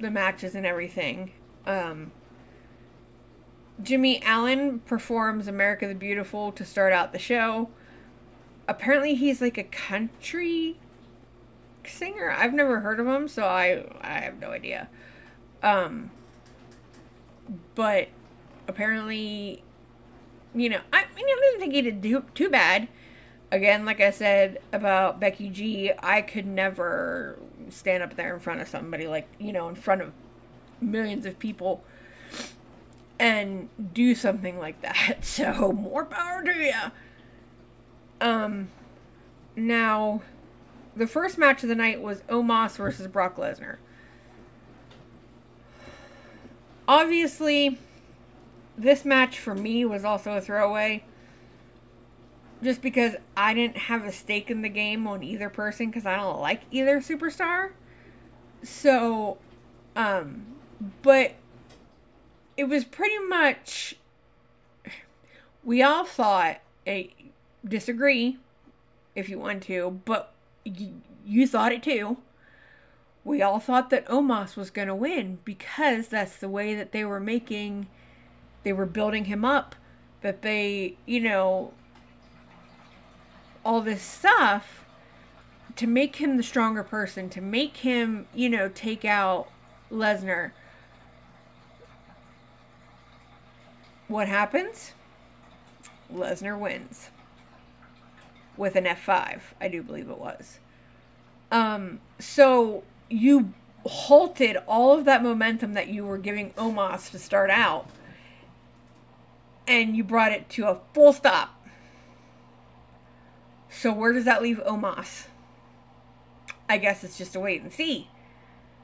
[0.00, 1.30] the matches and everything.
[1.66, 2.10] Um,
[3.82, 7.70] Jimmy Allen performs America the Beautiful to start out the show.
[8.68, 10.78] Apparently, he's like a country
[11.84, 12.30] singer.
[12.30, 14.88] I've never heard of him, so I I have no idea.
[15.62, 16.10] Um,
[17.74, 18.08] but
[18.68, 19.62] apparently,
[20.54, 22.88] you know, I mean, I didn't think he did do, too bad.
[23.52, 27.38] Again, like I said about Becky G, I could never
[27.68, 30.12] stand up there in front of somebody like you know in front of
[30.80, 31.84] millions of people
[33.20, 35.18] and do something like that.
[35.30, 36.72] So more power to you.
[38.20, 38.68] Um,
[39.54, 40.22] now,
[40.96, 43.76] the first match of the night was Omos versus Brock Lesnar.
[46.88, 47.78] Obviously,
[48.76, 51.04] this match for me was also a throwaway.
[52.62, 56.16] Just because I didn't have a stake in the game on either person because I
[56.16, 57.70] don't like either superstar.
[58.62, 59.38] So,
[59.94, 60.46] um,
[61.02, 61.34] but
[62.60, 63.94] it was pretty much
[65.64, 67.10] we all thought a
[67.66, 68.36] disagree
[69.14, 72.18] if you want to, but you, you thought it too.
[73.24, 77.02] We all thought that Omos was going to win because that's the way that they
[77.02, 77.86] were making
[78.62, 79.74] they were building him up
[80.20, 81.72] that they, you know,
[83.64, 84.84] all this stuff
[85.76, 89.48] to make him the stronger person, to make him, you know, take out
[89.90, 90.50] Lesnar
[94.10, 94.90] What happens?
[96.12, 97.10] Lesnar wins
[98.56, 100.58] with an F5, I do believe it was.
[101.52, 103.54] Um, so you
[103.86, 107.88] halted all of that momentum that you were giving Omos to start out,
[109.68, 111.64] and you brought it to a full stop.
[113.68, 115.28] So where does that leave Omos?
[116.68, 118.08] I guess it's just a wait and see.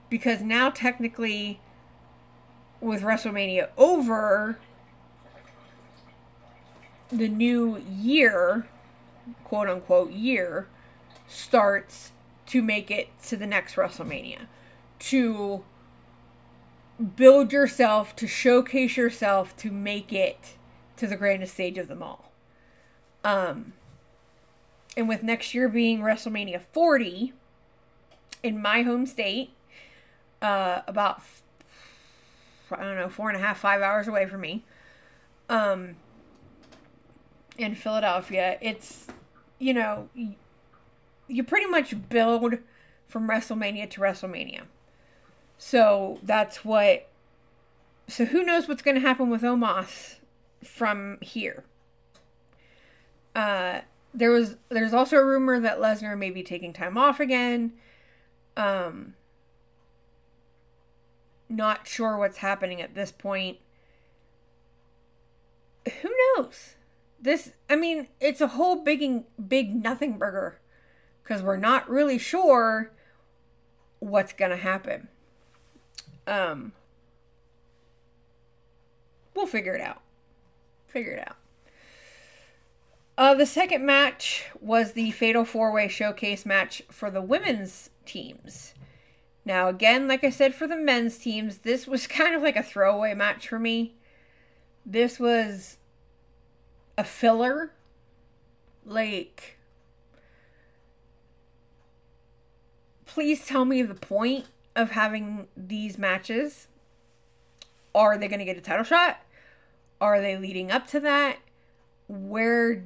[0.08, 1.58] Because now technically
[2.80, 4.60] with WrestleMania over,
[7.10, 8.66] the new year,
[9.44, 10.68] quote unquote year,
[11.26, 12.12] starts
[12.46, 14.46] to make it to the next WrestleMania.
[14.98, 15.64] To
[17.16, 20.56] build yourself, to showcase yourself, to make it
[20.96, 22.32] to the grandest stage of them all.
[23.24, 23.72] Um,
[24.96, 27.32] and with next year being WrestleMania 40
[28.42, 29.50] in my home state,
[30.40, 31.20] uh, about
[32.70, 34.64] I don't know four and a half, five hours away from me.
[35.48, 35.96] Um,
[37.58, 39.06] in Philadelphia, it's
[39.58, 40.08] you know
[41.28, 42.58] you pretty much build
[43.06, 44.62] from WrestleMania to WrestleMania.
[45.58, 47.08] So that's what.
[48.08, 50.16] So who knows what's going to happen with Omos
[50.62, 51.64] from here?
[53.34, 53.80] Uh,
[54.14, 57.72] there was there's also a rumor that Lesnar may be taking time off again.
[58.56, 59.14] Um,
[61.48, 63.58] not sure what's happening at this point
[66.02, 66.74] Who knows?
[67.20, 70.58] This, I mean, it's a whole big, big nothing burger
[71.22, 72.92] because we're not really sure
[73.98, 75.08] what's going to happen.
[76.26, 76.72] Um,
[79.34, 80.02] we'll figure it out.
[80.86, 81.36] Figure it out.
[83.18, 88.74] Uh, the second match was the Fatal Four Way Showcase match for the women's teams.
[89.44, 92.62] Now, again, like I said, for the men's teams, this was kind of like a
[92.62, 93.94] throwaway match for me.
[94.84, 95.75] This was
[96.98, 97.72] a filler.
[98.84, 99.58] Like,
[103.04, 106.68] please tell me the point of having these matches.
[107.94, 109.20] Are they going to get a title shot?
[110.00, 111.38] Are they leading up to that?
[112.08, 112.84] Where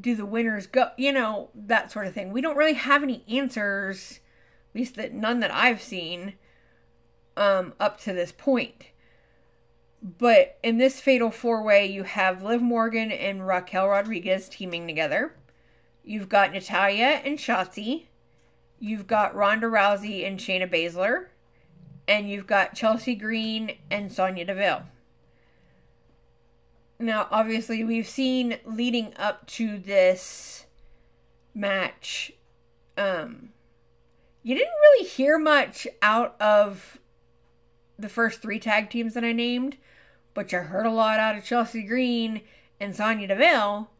[0.00, 0.90] do the winners go?
[0.96, 2.32] You know, that sort of thing.
[2.32, 4.20] We don't really have any answers,
[4.70, 6.34] at least that none that I've seen,
[7.36, 8.86] um, up to this point.
[10.02, 15.34] But in this fatal four way, you have Liv Morgan and Raquel Rodriguez teaming together.
[16.04, 18.06] You've got Natalya and Shotzi.
[18.80, 21.26] You've got Ronda Rousey and Shayna Baszler.
[22.08, 24.82] And you've got Chelsea Green and Sonya Deville.
[26.98, 30.66] Now, obviously, we've seen leading up to this
[31.54, 32.32] match,
[32.96, 33.50] um,
[34.42, 36.98] you didn't really hear much out of
[37.98, 39.76] the first three tag teams that I named,
[40.34, 42.42] but you heard a lot out of Chelsea Green
[42.80, 43.90] and Sonya Deville,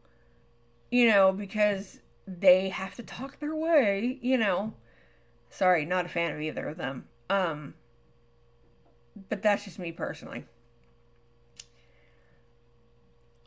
[0.91, 4.73] you know, because they have to talk their way, you know.
[5.49, 7.07] Sorry, not a fan of either of them.
[7.29, 7.75] Um,
[9.29, 10.45] but that's just me personally.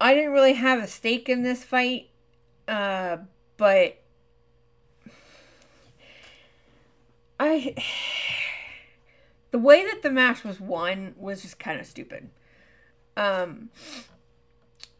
[0.01, 2.11] I didn't really have a stake in this fight,
[2.68, 3.18] uh,
[3.57, 4.03] but
[7.41, 7.74] I
[9.51, 12.30] the way that the match was won was just kind of stupid.
[13.17, 13.71] Um,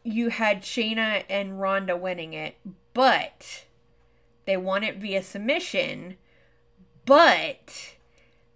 [0.03, 2.55] you had Shayna and Ronda winning it,
[2.93, 3.65] but
[4.45, 6.17] they won it via submission.
[7.05, 7.95] But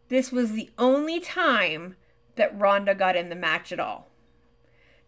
[0.09, 1.95] this was the only time
[2.35, 4.07] that Ronda got in the match at all.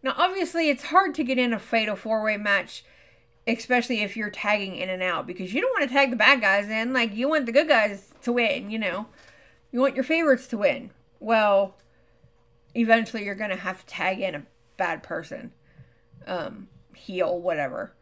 [0.02, 2.84] Now, obviously, it's hard to get in a fatal four way match,
[3.48, 6.42] especially if you're tagging in and out, because you don't want to tag the bad
[6.42, 6.94] guys in.
[6.94, 9.08] Like, you want the good guys to win, you know?
[9.72, 10.92] You want your favorites to win.
[11.20, 11.76] Well,
[12.76, 14.44] eventually you're going to have to tag in a
[14.78, 15.52] bad person,
[16.28, 17.94] um, heel, whatever.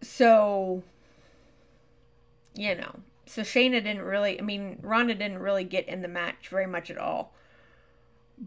[0.00, 0.82] So,
[2.54, 3.00] you know.
[3.26, 6.90] So Shayna didn't really, I mean, Ronda didn't really get in the match very much
[6.90, 7.32] at all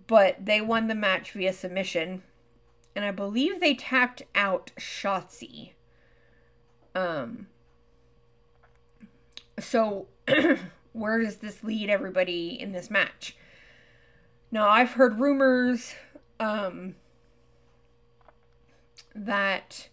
[0.08, 2.24] but they won the match via submission.
[2.96, 5.72] And I believe they tapped out Shotzi.
[6.94, 7.48] Um
[9.60, 10.08] so
[10.94, 13.38] where does this lead everybody in this match?
[14.52, 15.96] Now I've heard rumors
[16.40, 16.96] um
[19.14, 19.90] that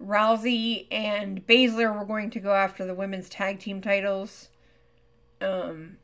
[0.00, 4.48] Rousey and Baszler were going to go after the women's tag team titles.
[5.40, 5.98] Um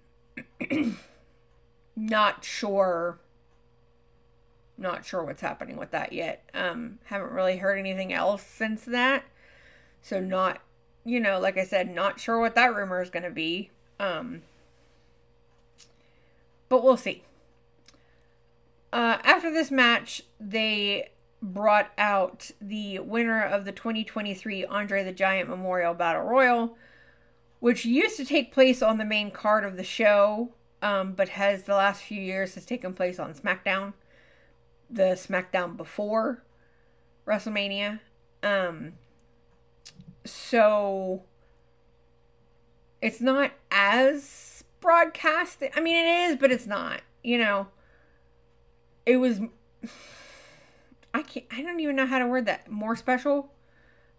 [1.96, 3.18] not sure
[4.76, 6.48] not sure what's happening with that yet.
[6.54, 9.24] Um haven't really heard anything else since that.
[10.02, 10.60] So not
[11.04, 13.70] you know, like I said, not sure what that rumor is going to be.
[13.98, 14.42] Um
[16.68, 17.24] but we'll see.
[18.92, 21.10] Uh after this match, they
[21.40, 26.76] brought out the winner of the 2023 Andre the Giant Memorial Battle Royal,
[27.60, 30.52] which used to take place on the main card of the show
[30.82, 33.94] um, but has the last few years has taken place on SmackDown,
[34.88, 36.42] the SmackDown before
[37.26, 38.00] WrestleMania.
[38.42, 38.92] Um,
[40.24, 41.22] so
[43.02, 45.62] it's not as broadcast.
[45.74, 47.02] I mean, it is, but it's not.
[47.22, 47.68] You know,
[49.06, 49.40] it was.
[51.14, 51.46] I can't.
[51.50, 52.70] I don't even know how to word that.
[52.70, 53.52] More special,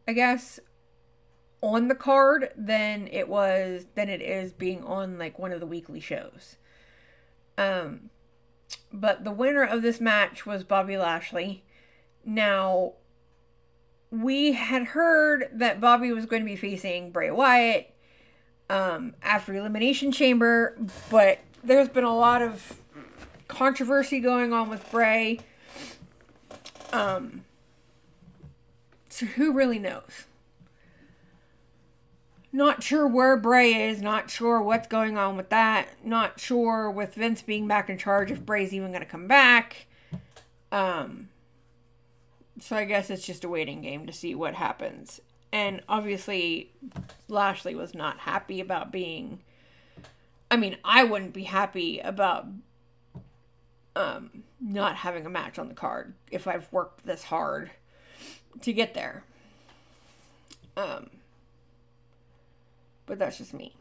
[0.08, 0.60] I guess
[1.62, 5.66] on the card than it was than it is being on like one of the
[5.66, 6.56] weekly shows.
[7.58, 8.10] Um
[8.94, 11.64] but the winner of this match was Bobby Lashley.
[12.24, 12.94] Now
[14.12, 17.94] we had heard that Bobby was going to be facing Bray Wyatt
[18.70, 20.78] um after Elimination Chamber,
[21.10, 22.80] but there's been a lot of
[23.48, 25.40] controversy going on with Bray.
[26.94, 27.44] Um
[29.10, 30.26] so who really knows?
[32.52, 37.14] Not sure where Bray is, not sure what's going on with that, not sure with
[37.14, 39.86] Vince being back in charge if Bray's even going to come back.
[40.72, 41.30] Um,
[42.60, 45.22] so I guess it's just a waiting game to see what happens.
[45.52, 46.72] And obviously,
[47.28, 49.40] Lashley was not happy about being.
[50.52, 52.48] I mean, I wouldn't be happy about
[53.96, 57.72] um, not having a match on the card if I've worked this hard
[58.62, 59.24] to get there.
[60.78, 61.10] Um,
[63.06, 63.76] but that's just me.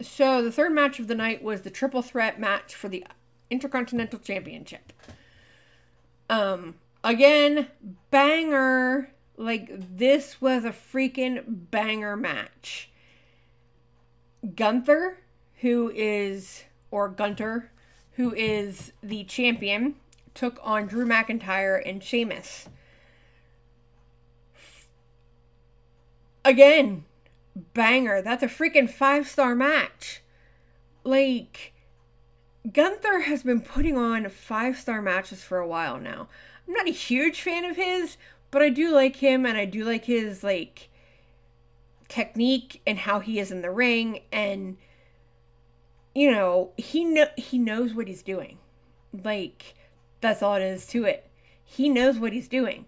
[0.00, 3.04] So the third match of the night was the triple threat match for the
[3.50, 4.92] Intercontinental Championship.
[6.28, 7.68] Um, again,
[8.10, 9.10] banger.
[9.36, 12.90] Like this was a freaking banger match.
[14.54, 15.18] Gunther,
[15.60, 17.70] who is or Gunter,
[18.12, 19.96] who is the champion,
[20.34, 22.68] took on Drew McIntyre and Sheamus.
[26.44, 27.04] Again,
[27.54, 28.20] banger.
[28.22, 30.22] That's a freaking five star match.
[31.02, 31.72] Like,
[32.70, 36.28] Gunther has been putting on five star matches for a while now.
[36.66, 38.16] I'm not a huge fan of his,
[38.54, 40.88] but I do like him and I do like his, like,
[42.08, 44.76] technique and how he is in the ring and
[46.14, 48.58] you know he know he knows what he's doing
[49.24, 49.74] like
[50.20, 51.28] that's all it is to it
[51.64, 52.84] he knows what he's doing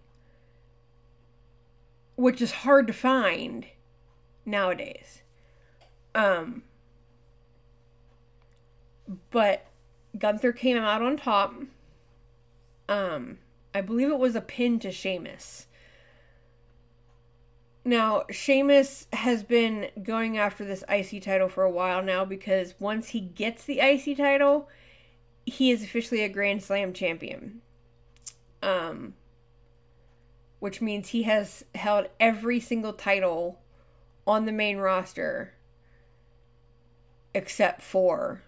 [2.16, 3.66] which is hard to find
[4.44, 5.22] nowadays.
[6.14, 6.62] Um,
[9.30, 9.66] but
[10.18, 11.54] Gunther came out on top.
[12.88, 13.38] Um,
[13.76, 15.66] I believe it was a pin to Sheamus.
[17.84, 23.10] Now, Sheamus has been going after this IC title for a while now because once
[23.10, 24.70] he gets the IC title,
[25.44, 27.60] he is officially a Grand Slam champion.
[28.62, 29.12] Um,
[30.58, 33.60] which means he has held every single title
[34.26, 35.52] on the main roster
[37.34, 38.40] except for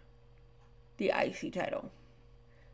[0.97, 1.91] the IC title.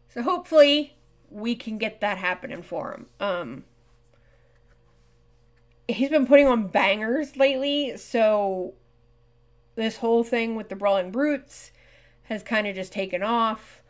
[0.09, 0.95] So hopefully
[1.35, 3.07] we can get that happening for him.
[3.21, 3.65] Um
[5.89, 8.75] he's been putting on bangers lately, so
[9.75, 11.73] this whole thing with the Brawling Brutes
[12.25, 13.83] has kind of just taken off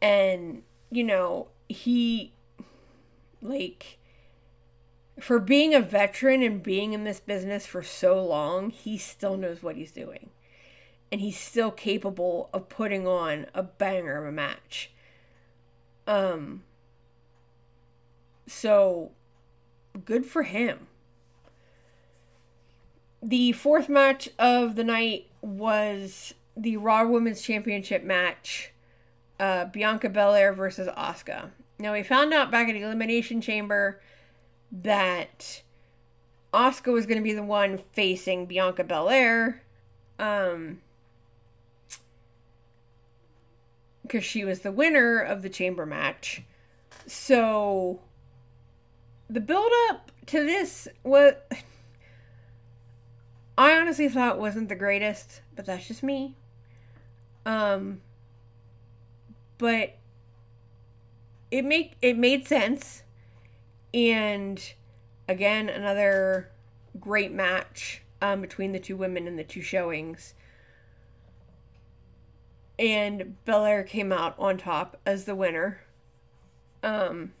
[0.00, 2.32] and you know, he
[3.40, 3.98] like
[5.20, 9.62] for being a veteran and being in this business for so long, he still knows
[9.62, 10.30] what he's doing.
[11.10, 14.90] And he's still capable of putting on a banger of a match.
[16.06, 16.64] Um
[18.46, 19.12] so
[20.04, 20.86] good for him.
[23.22, 28.72] The fourth match of the night was the Raw Women's Championship match.
[29.38, 31.50] Uh, Bianca Belair versus Asuka.
[31.78, 34.00] Now we found out back at Elimination Chamber
[34.70, 35.62] that
[36.52, 39.62] Asuka was going to be the one facing Bianca Belair.
[40.18, 40.80] Um,
[44.02, 46.42] because she was the winner of the chamber match.
[47.06, 48.00] So
[49.32, 51.34] the build up to this was
[53.56, 56.36] I honestly thought wasn't the greatest, but that's just me.
[57.46, 58.00] Um
[59.58, 59.96] but
[61.50, 63.02] it make it made sense
[63.94, 64.74] and
[65.28, 66.50] again, another
[66.98, 70.34] great match um, between the two women in the two showings.
[72.78, 75.80] And Belair came out on top as the winner.
[76.82, 77.32] Um,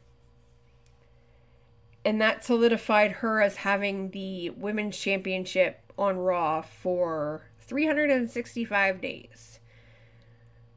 [2.04, 9.60] and that solidified her as having the women's championship on Raw for 365 days.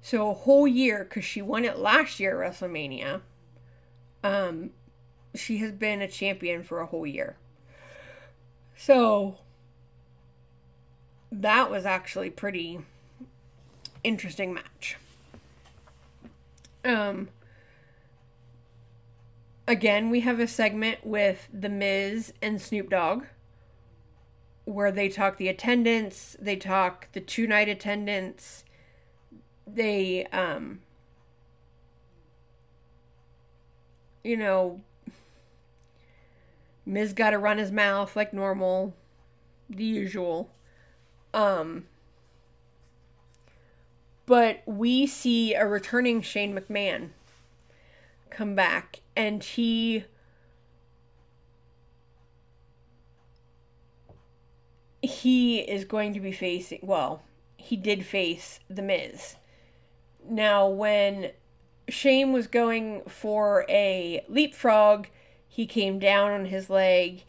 [0.02, 3.22] So a whole year, because she won it last year at WrestleMania.
[4.24, 4.70] Um,
[5.34, 7.38] she has been a champion for a whole year.
[8.78, 9.38] So
[11.32, 12.80] that was actually pretty
[14.04, 14.98] interesting match.
[16.84, 17.30] Um
[19.68, 23.26] again, we have a segment with The Miz and Snoop Dogg
[24.66, 28.64] where they talk the attendance, they talk the two night attendance,
[29.68, 30.80] they um
[34.24, 34.82] you know
[36.86, 38.94] Miz got to run his mouth like normal,
[39.68, 40.52] the usual.
[41.34, 41.88] Um,
[44.28, 47.10] but we see a returning Shane McMahon
[48.30, 50.06] come back, and he.
[55.02, 57.22] He is going to be facing, well,
[57.58, 59.36] he did face The Miz.
[60.28, 61.30] Now, when
[61.88, 65.08] Shane was going for a leapfrog,
[65.48, 67.24] he came down on his leg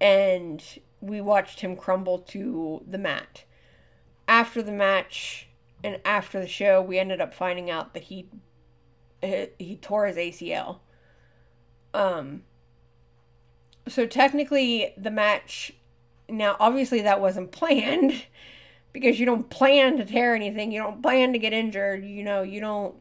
[0.00, 0.62] and
[1.00, 3.44] we watched him crumble to the mat.
[4.26, 5.48] After the match
[5.82, 8.28] and after the show, we ended up finding out that he
[9.22, 10.80] he tore his ACL.
[11.94, 12.42] Um
[13.88, 15.72] so technically the match
[16.28, 18.24] now obviously that wasn't planned
[18.92, 22.42] because you don't plan to tear anything, you don't plan to get injured, you know,
[22.42, 22.94] you don't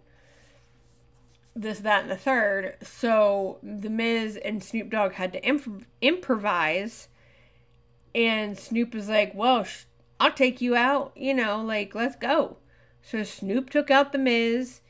[1.55, 2.77] this, that, and the third.
[2.81, 7.07] So The Miz and Snoop Dogg had to imp- improvise.
[8.15, 9.83] And Snoop was like, well, sh-
[10.19, 12.57] I'll take you out, you know, like, let's go.
[13.01, 14.81] So Snoop took out The Miz,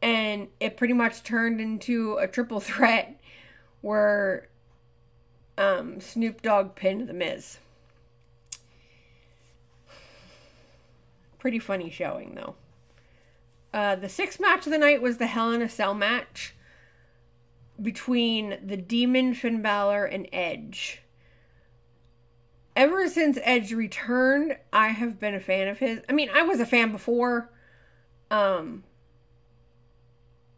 [0.00, 3.17] and it pretty much turned into a triple threat
[3.80, 4.48] where
[5.56, 7.58] um, Snoop Dogg pinned The Miz.
[11.38, 12.54] Pretty funny showing, though.
[13.72, 16.54] Uh, the sixth match of the night was the Hell in a Cell match
[17.80, 21.02] between the Demon Finn Balor and Edge.
[22.74, 26.00] Ever since Edge returned, I have been a fan of his.
[26.08, 27.50] I mean, I was a fan before,
[28.30, 28.84] um,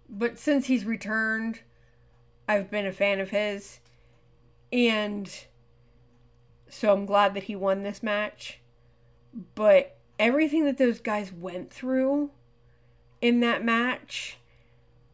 [0.09, 1.61] but since he's returned,
[2.51, 3.78] I've been a fan of his,
[4.72, 5.32] and
[6.68, 8.59] so I'm glad that he won this match.
[9.55, 12.30] But everything that those guys went through
[13.20, 14.38] in that match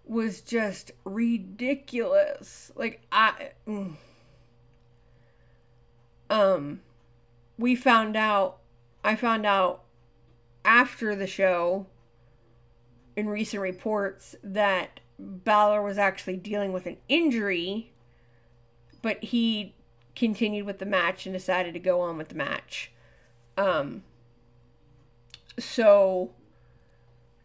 [0.07, 2.73] was just ridiculous.
[2.75, 3.97] Like I mm.
[6.31, 6.81] um
[7.59, 8.61] we found out
[9.05, 9.83] I found out
[10.65, 11.85] after the show
[13.15, 17.93] in recent reports that Balor was actually dealing with an injury,
[19.03, 19.75] but he
[20.15, 22.91] continued with the match and decided to go on with the match.
[23.57, 24.03] Um
[25.59, 26.33] so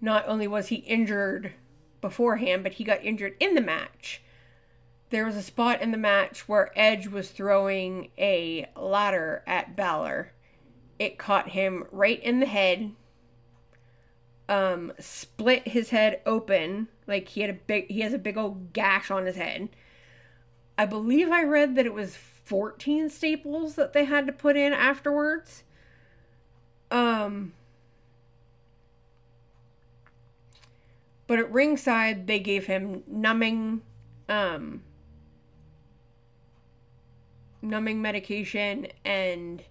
[0.01, 1.53] not only was he injured
[2.01, 4.21] beforehand, but he got injured in the match.
[5.11, 10.33] There was a spot in the match where Edge was throwing a ladder at Balor.
[10.97, 12.93] It caught him right in the head,
[14.49, 18.73] um, split his head open, like he had a big he has a big old
[18.73, 19.69] gash on his head.
[20.77, 24.73] I believe I read that it was 14 staples that they had to put in
[24.73, 25.63] afterwards.
[26.89, 27.53] Um
[31.31, 33.83] But at ringside, they gave him numbing,
[34.27, 34.83] um,
[37.61, 39.63] numbing medication and,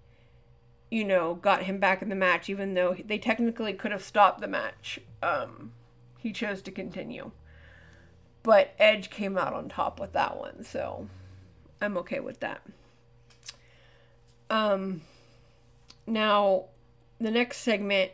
[0.90, 4.40] you know, got him back in the match, even though they technically could have stopped
[4.40, 4.98] the match.
[5.22, 5.72] Um,
[6.18, 7.30] he chose to continue.
[8.42, 11.08] But Edge came out on top with that one, so
[11.80, 12.62] I'm okay with that.
[14.48, 15.02] Um,
[16.06, 16.64] now,
[17.20, 18.10] the next segment,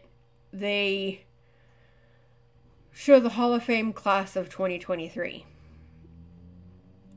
[0.53, 1.23] they
[2.93, 5.47] show the Hall of Fame class of 2023.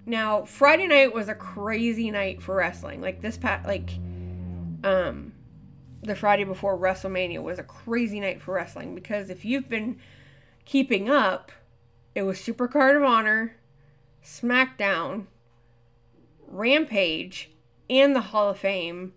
[0.06, 3.02] Now, Friday night was a crazy night for wrestling.
[3.02, 3.92] Like this pat like
[4.84, 5.34] um
[6.02, 9.98] the Friday before WrestleMania was a crazy night for wrestling because if you've been
[10.66, 11.52] keeping up,
[12.16, 13.56] it was Supercard of Honor,
[14.24, 15.26] SmackDown,
[16.48, 17.52] Rampage,
[17.90, 19.14] and the Hall of Fame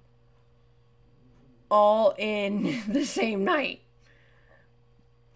[1.71, 3.83] all in the same night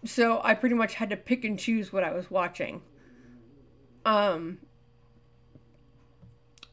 [0.07, 2.81] so I pretty much had to pick and choose what I was watching.
[4.05, 4.59] Um,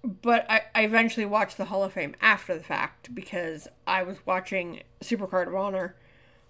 [0.04, 4.18] but I, I eventually watched the Hall of Fame after the fact because I was
[4.26, 5.96] watching Supercard of Honor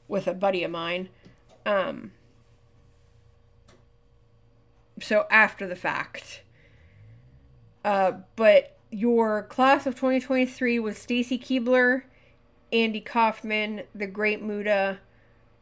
[0.08, 1.08] with a buddy of mine.
[1.64, 2.10] Um,
[5.00, 6.42] so after the fact.
[7.84, 12.02] Uh, but your class of 2023 was Stacy Keibler,
[12.72, 14.98] Andy Kaufman, The Great Muta.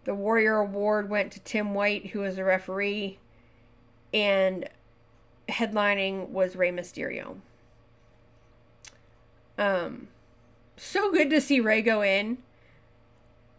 [0.04, 3.18] the Warrior Award went to Tim White, who was a referee,
[4.14, 4.68] and
[5.48, 7.36] headlining was Rey Mysterio.
[9.62, 10.08] Um,
[10.76, 12.38] so good to see Rey go in.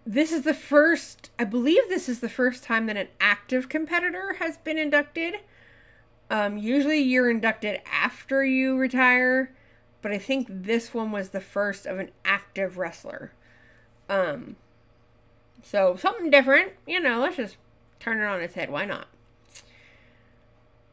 [0.05, 4.35] This is the first, I believe, this is the first time that an active competitor
[4.39, 5.35] has been inducted.
[6.29, 9.55] Um, usually you're inducted after you retire,
[10.01, 13.31] but I think this one was the first of an active wrestler.
[14.09, 14.57] Um,
[15.61, 17.55] so something different, you know, let's just
[18.01, 18.69] turn it on its head.
[18.69, 19.07] Why not?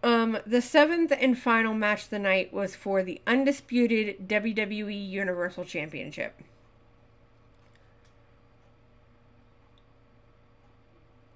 [0.03, 5.67] Um, the seventh and final match of the night was for the undisputed WWE Universal
[5.67, 6.41] Championship.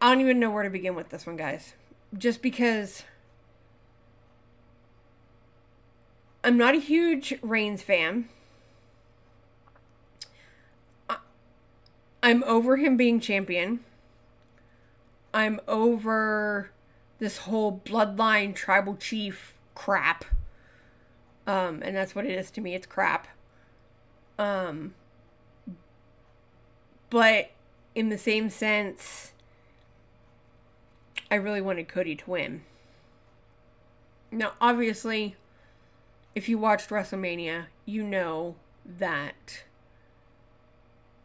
[0.00, 1.74] I don't even know where to begin with this one, guys.
[2.16, 3.04] Just because
[6.42, 8.28] I'm not a huge Reigns fan.
[12.22, 13.80] I'm over him being champion.
[15.32, 16.70] I'm over
[17.24, 20.26] this whole bloodline tribal chief crap.
[21.46, 22.74] Um, and that's what it is to me.
[22.74, 23.28] It's crap.
[24.38, 24.92] Um,
[27.08, 27.50] but
[27.94, 29.32] in the same sense,
[31.30, 32.60] I really wanted Cody to win.
[34.30, 35.36] Now, obviously,
[36.34, 38.54] if you watched WrestleMania, you know
[38.84, 39.64] that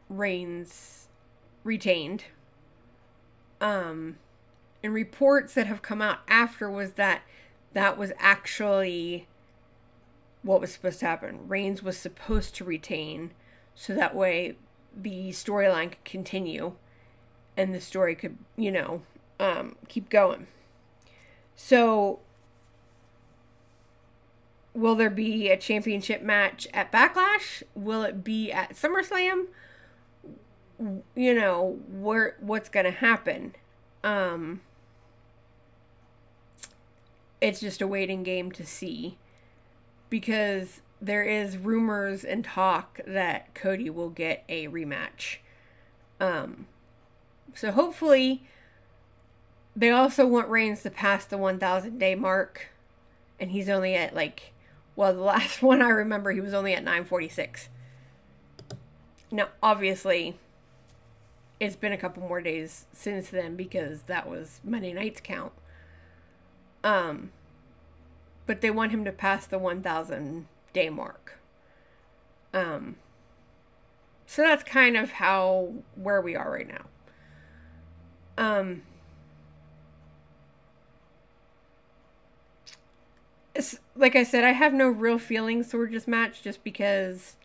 [0.07, 1.09] Reigns
[1.65, 2.23] retained.
[3.59, 4.15] Um
[4.83, 7.21] and reports that have come out after was that
[7.73, 9.27] that was actually
[10.41, 11.47] what was supposed to happen.
[11.47, 13.31] Reigns was supposed to retain
[13.75, 14.55] so that way
[14.95, 16.73] the storyline could continue
[17.57, 19.01] and the story could, you know,
[19.39, 20.47] um, keep going.
[21.55, 22.19] So,
[24.73, 27.63] will there be a championship match at Backlash?
[27.75, 29.47] Will it be at SummerSlam?
[31.15, 33.55] You know, where what's going to happen?
[34.03, 34.61] Um,
[37.41, 39.17] it's just a waiting game to see
[40.09, 45.37] because there is rumors and talk that Cody will get a rematch.
[46.19, 46.67] Um,
[47.53, 48.43] so hopefully,
[49.75, 52.67] they also want Reigns to pass the 1,000 day mark,
[53.39, 54.53] and he's only at like,
[54.95, 57.69] well, the last one I remember, he was only at 946.
[59.31, 60.37] Now, obviously,
[61.59, 65.53] it's been a couple more days since then because that was Monday night's count.
[66.83, 67.31] Um,
[68.45, 71.39] but they want him to pass the 1,000 day mark.
[72.53, 72.95] Um,
[74.25, 76.85] so that's kind of how where we are right now.
[78.37, 78.83] Um,
[83.95, 87.35] like I said, I have no real feelings towards this match just because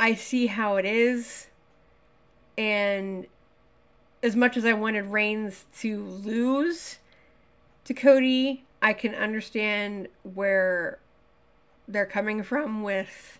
[0.00, 1.48] I see how it is,
[2.56, 3.26] and
[4.22, 6.98] as much as I wanted Reigns to lose
[7.84, 10.98] to Cody, I can understand where
[11.86, 13.38] they're coming from with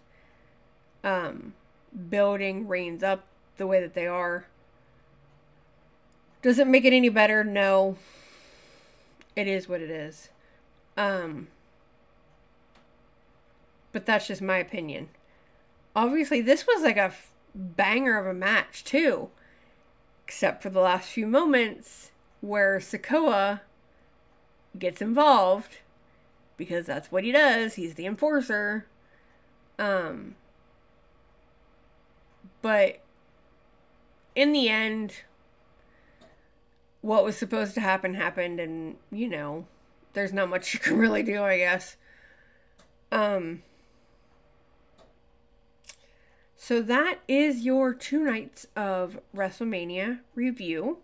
[1.05, 1.55] um,
[2.09, 3.25] building Reigns up
[3.57, 4.47] the way that they are.
[6.43, 7.43] Does it make it any better?
[7.43, 7.97] No.
[9.35, 10.31] It is what it is.
[10.97, 11.49] Um,
[13.93, 15.09] but that's just my opinion.
[15.95, 19.31] Obviously, this was like a f- banger of a match, too.
[20.29, 22.11] Except for the last few moments
[22.43, 23.61] where Sikoa
[24.79, 25.79] gets involved
[26.59, 27.77] because that's what he does.
[27.77, 28.85] He's the enforcer.
[29.79, 30.35] Um,
[32.61, 33.01] but
[34.35, 35.23] in the end,
[37.01, 39.65] what was supposed to happen happened, and you know,
[40.13, 41.97] there's not much you can really do, I guess.
[43.11, 43.63] Um,
[46.61, 50.99] so that is your two nights of WrestleMania review.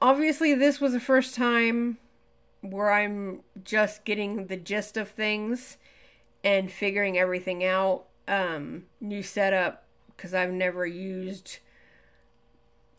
[0.00, 1.98] Obviously, this was the first time
[2.62, 5.76] where I'm just getting the gist of things
[6.42, 8.06] and figuring everything out.
[8.26, 9.84] Um, new setup
[10.16, 11.58] because I've never used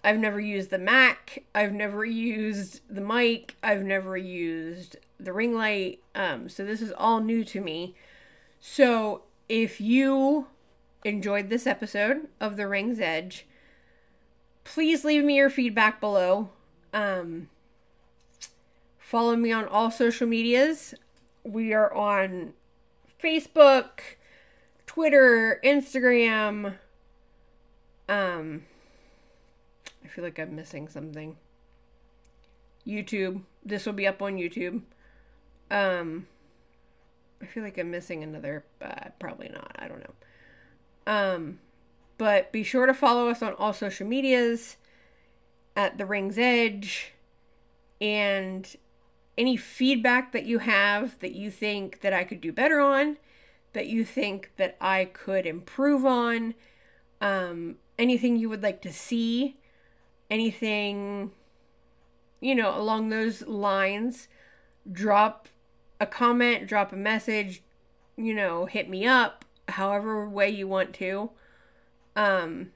[0.04, 1.44] I've never used the Mac.
[1.54, 3.56] I've never used the mic.
[3.64, 6.00] I've never used the ring light.
[6.14, 7.96] Um, so this is all new to me.
[8.62, 10.48] So if you
[11.04, 13.48] enjoyed this episode of The Ring's Edge,
[14.64, 16.50] please leave me your feedback below.
[16.94, 17.50] Um,
[19.00, 20.94] follow me on all social medias.
[21.44, 22.54] We are on
[23.22, 24.02] Facebook,
[24.86, 26.76] Twitter, Instagram.
[28.08, 28.64] Um,
[30.04, 31.38] I feel like I'm missing something.
[32.86, 33.42] YouTube.
[33.66, 34.82] This will be up on YouTube.
[35.72, 36.28] Um,
[37.42, 39.76] I feel like I'm missing another, uh, probably not.
[39.80, 40.14] I don't know.
[41.08, 41.60] Um,
[42.18, 44.78] but be sure to follow us on all social medias
[45.76, 47.14] at the Ring's Edge
[48.02, 48.76] and
[49.38, 53.18] any feedback that you have that you think that I could do better on,
[53.74, 56.56] that you think that I could improve on,
[57.22, 59.58] um, anything you would like to see,
[60.30, 61.32] anything,
[62.42, 64.28] you know, along those lines,
[64.92, 65.48] drop
[66.00, 67.62] a comment, drop a message,
[68.16, 71.32] you know, hit me up, however way you want to.
[72.16, 72.72] Um,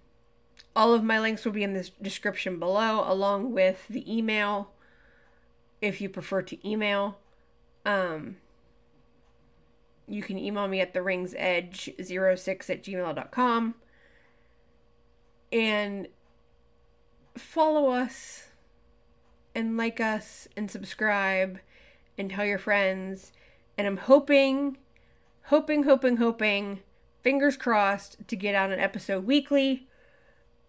[0.75, 4.71] all of my links will be in the description below, along with the email
[5.81, 7.17] if you prefer to email.
[7.85, 8.37] Um,
[10.07, 13.75] you can email me at the rings edge 06 at gmail.com
[15.51, 16.07] and
[17.37, 18.47] follow us
[19.55, 21.59] and like us and subscribe
[22.17, 23.31] and tell your friends.
[23.77, 24.77] And I'm hoping,
[25.43, 26.79] hoping, hoping, hoping,
[27.21, 29.87] fingers crossed, to get out an episode weekly.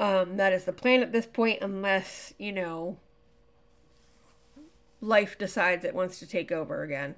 [0.00, 2.98] Um, that is the plan at this point, unless, you know,
[5.00, 7.14] life decides it wants to take over again.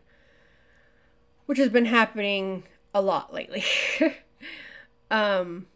[1.47, 3.65] Which has been happening a lot lately.
[5.11, 5.67] um,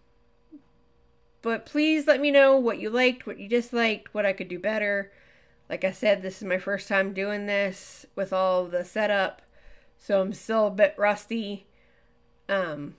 [1.42, 4.58] but please let me know what you liked, what you disliked, what I could do
[4.58, 5.12] better.
[5.70, 9.40] Like I said, this is my first time doing this with all the setup,
[10.00, 11.68] so I'm still a bit rusty.
[12.48, 12.96] Um,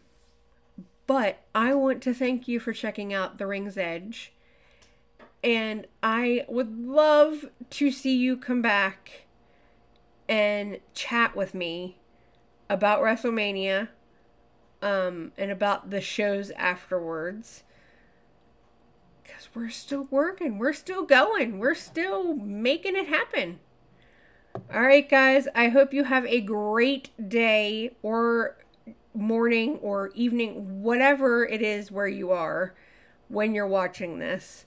[1.06, 4.32] but I want to thank you for checking out The Ring's Edge.
[5.44, 9.26] And I would love to see you come back
[10.30, 11.98] and chat with me
[12.70, 13.90] about WrestleMania
[14.82, 17.64] um, and about the shows afterwards.
[19.32, 23.60] Because we're still working, we're still going, we're still making it happen.
[24.74, 28.58] All right, guys, I hope you have a great day or
[29.14, 32.76] morning or evening, whatever it is where you are
[33.30, 34.66] when you're watching this.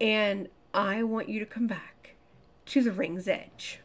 [0.00, 2.16] And I want you to come back
[2.66, 3.80] to the ring's edge.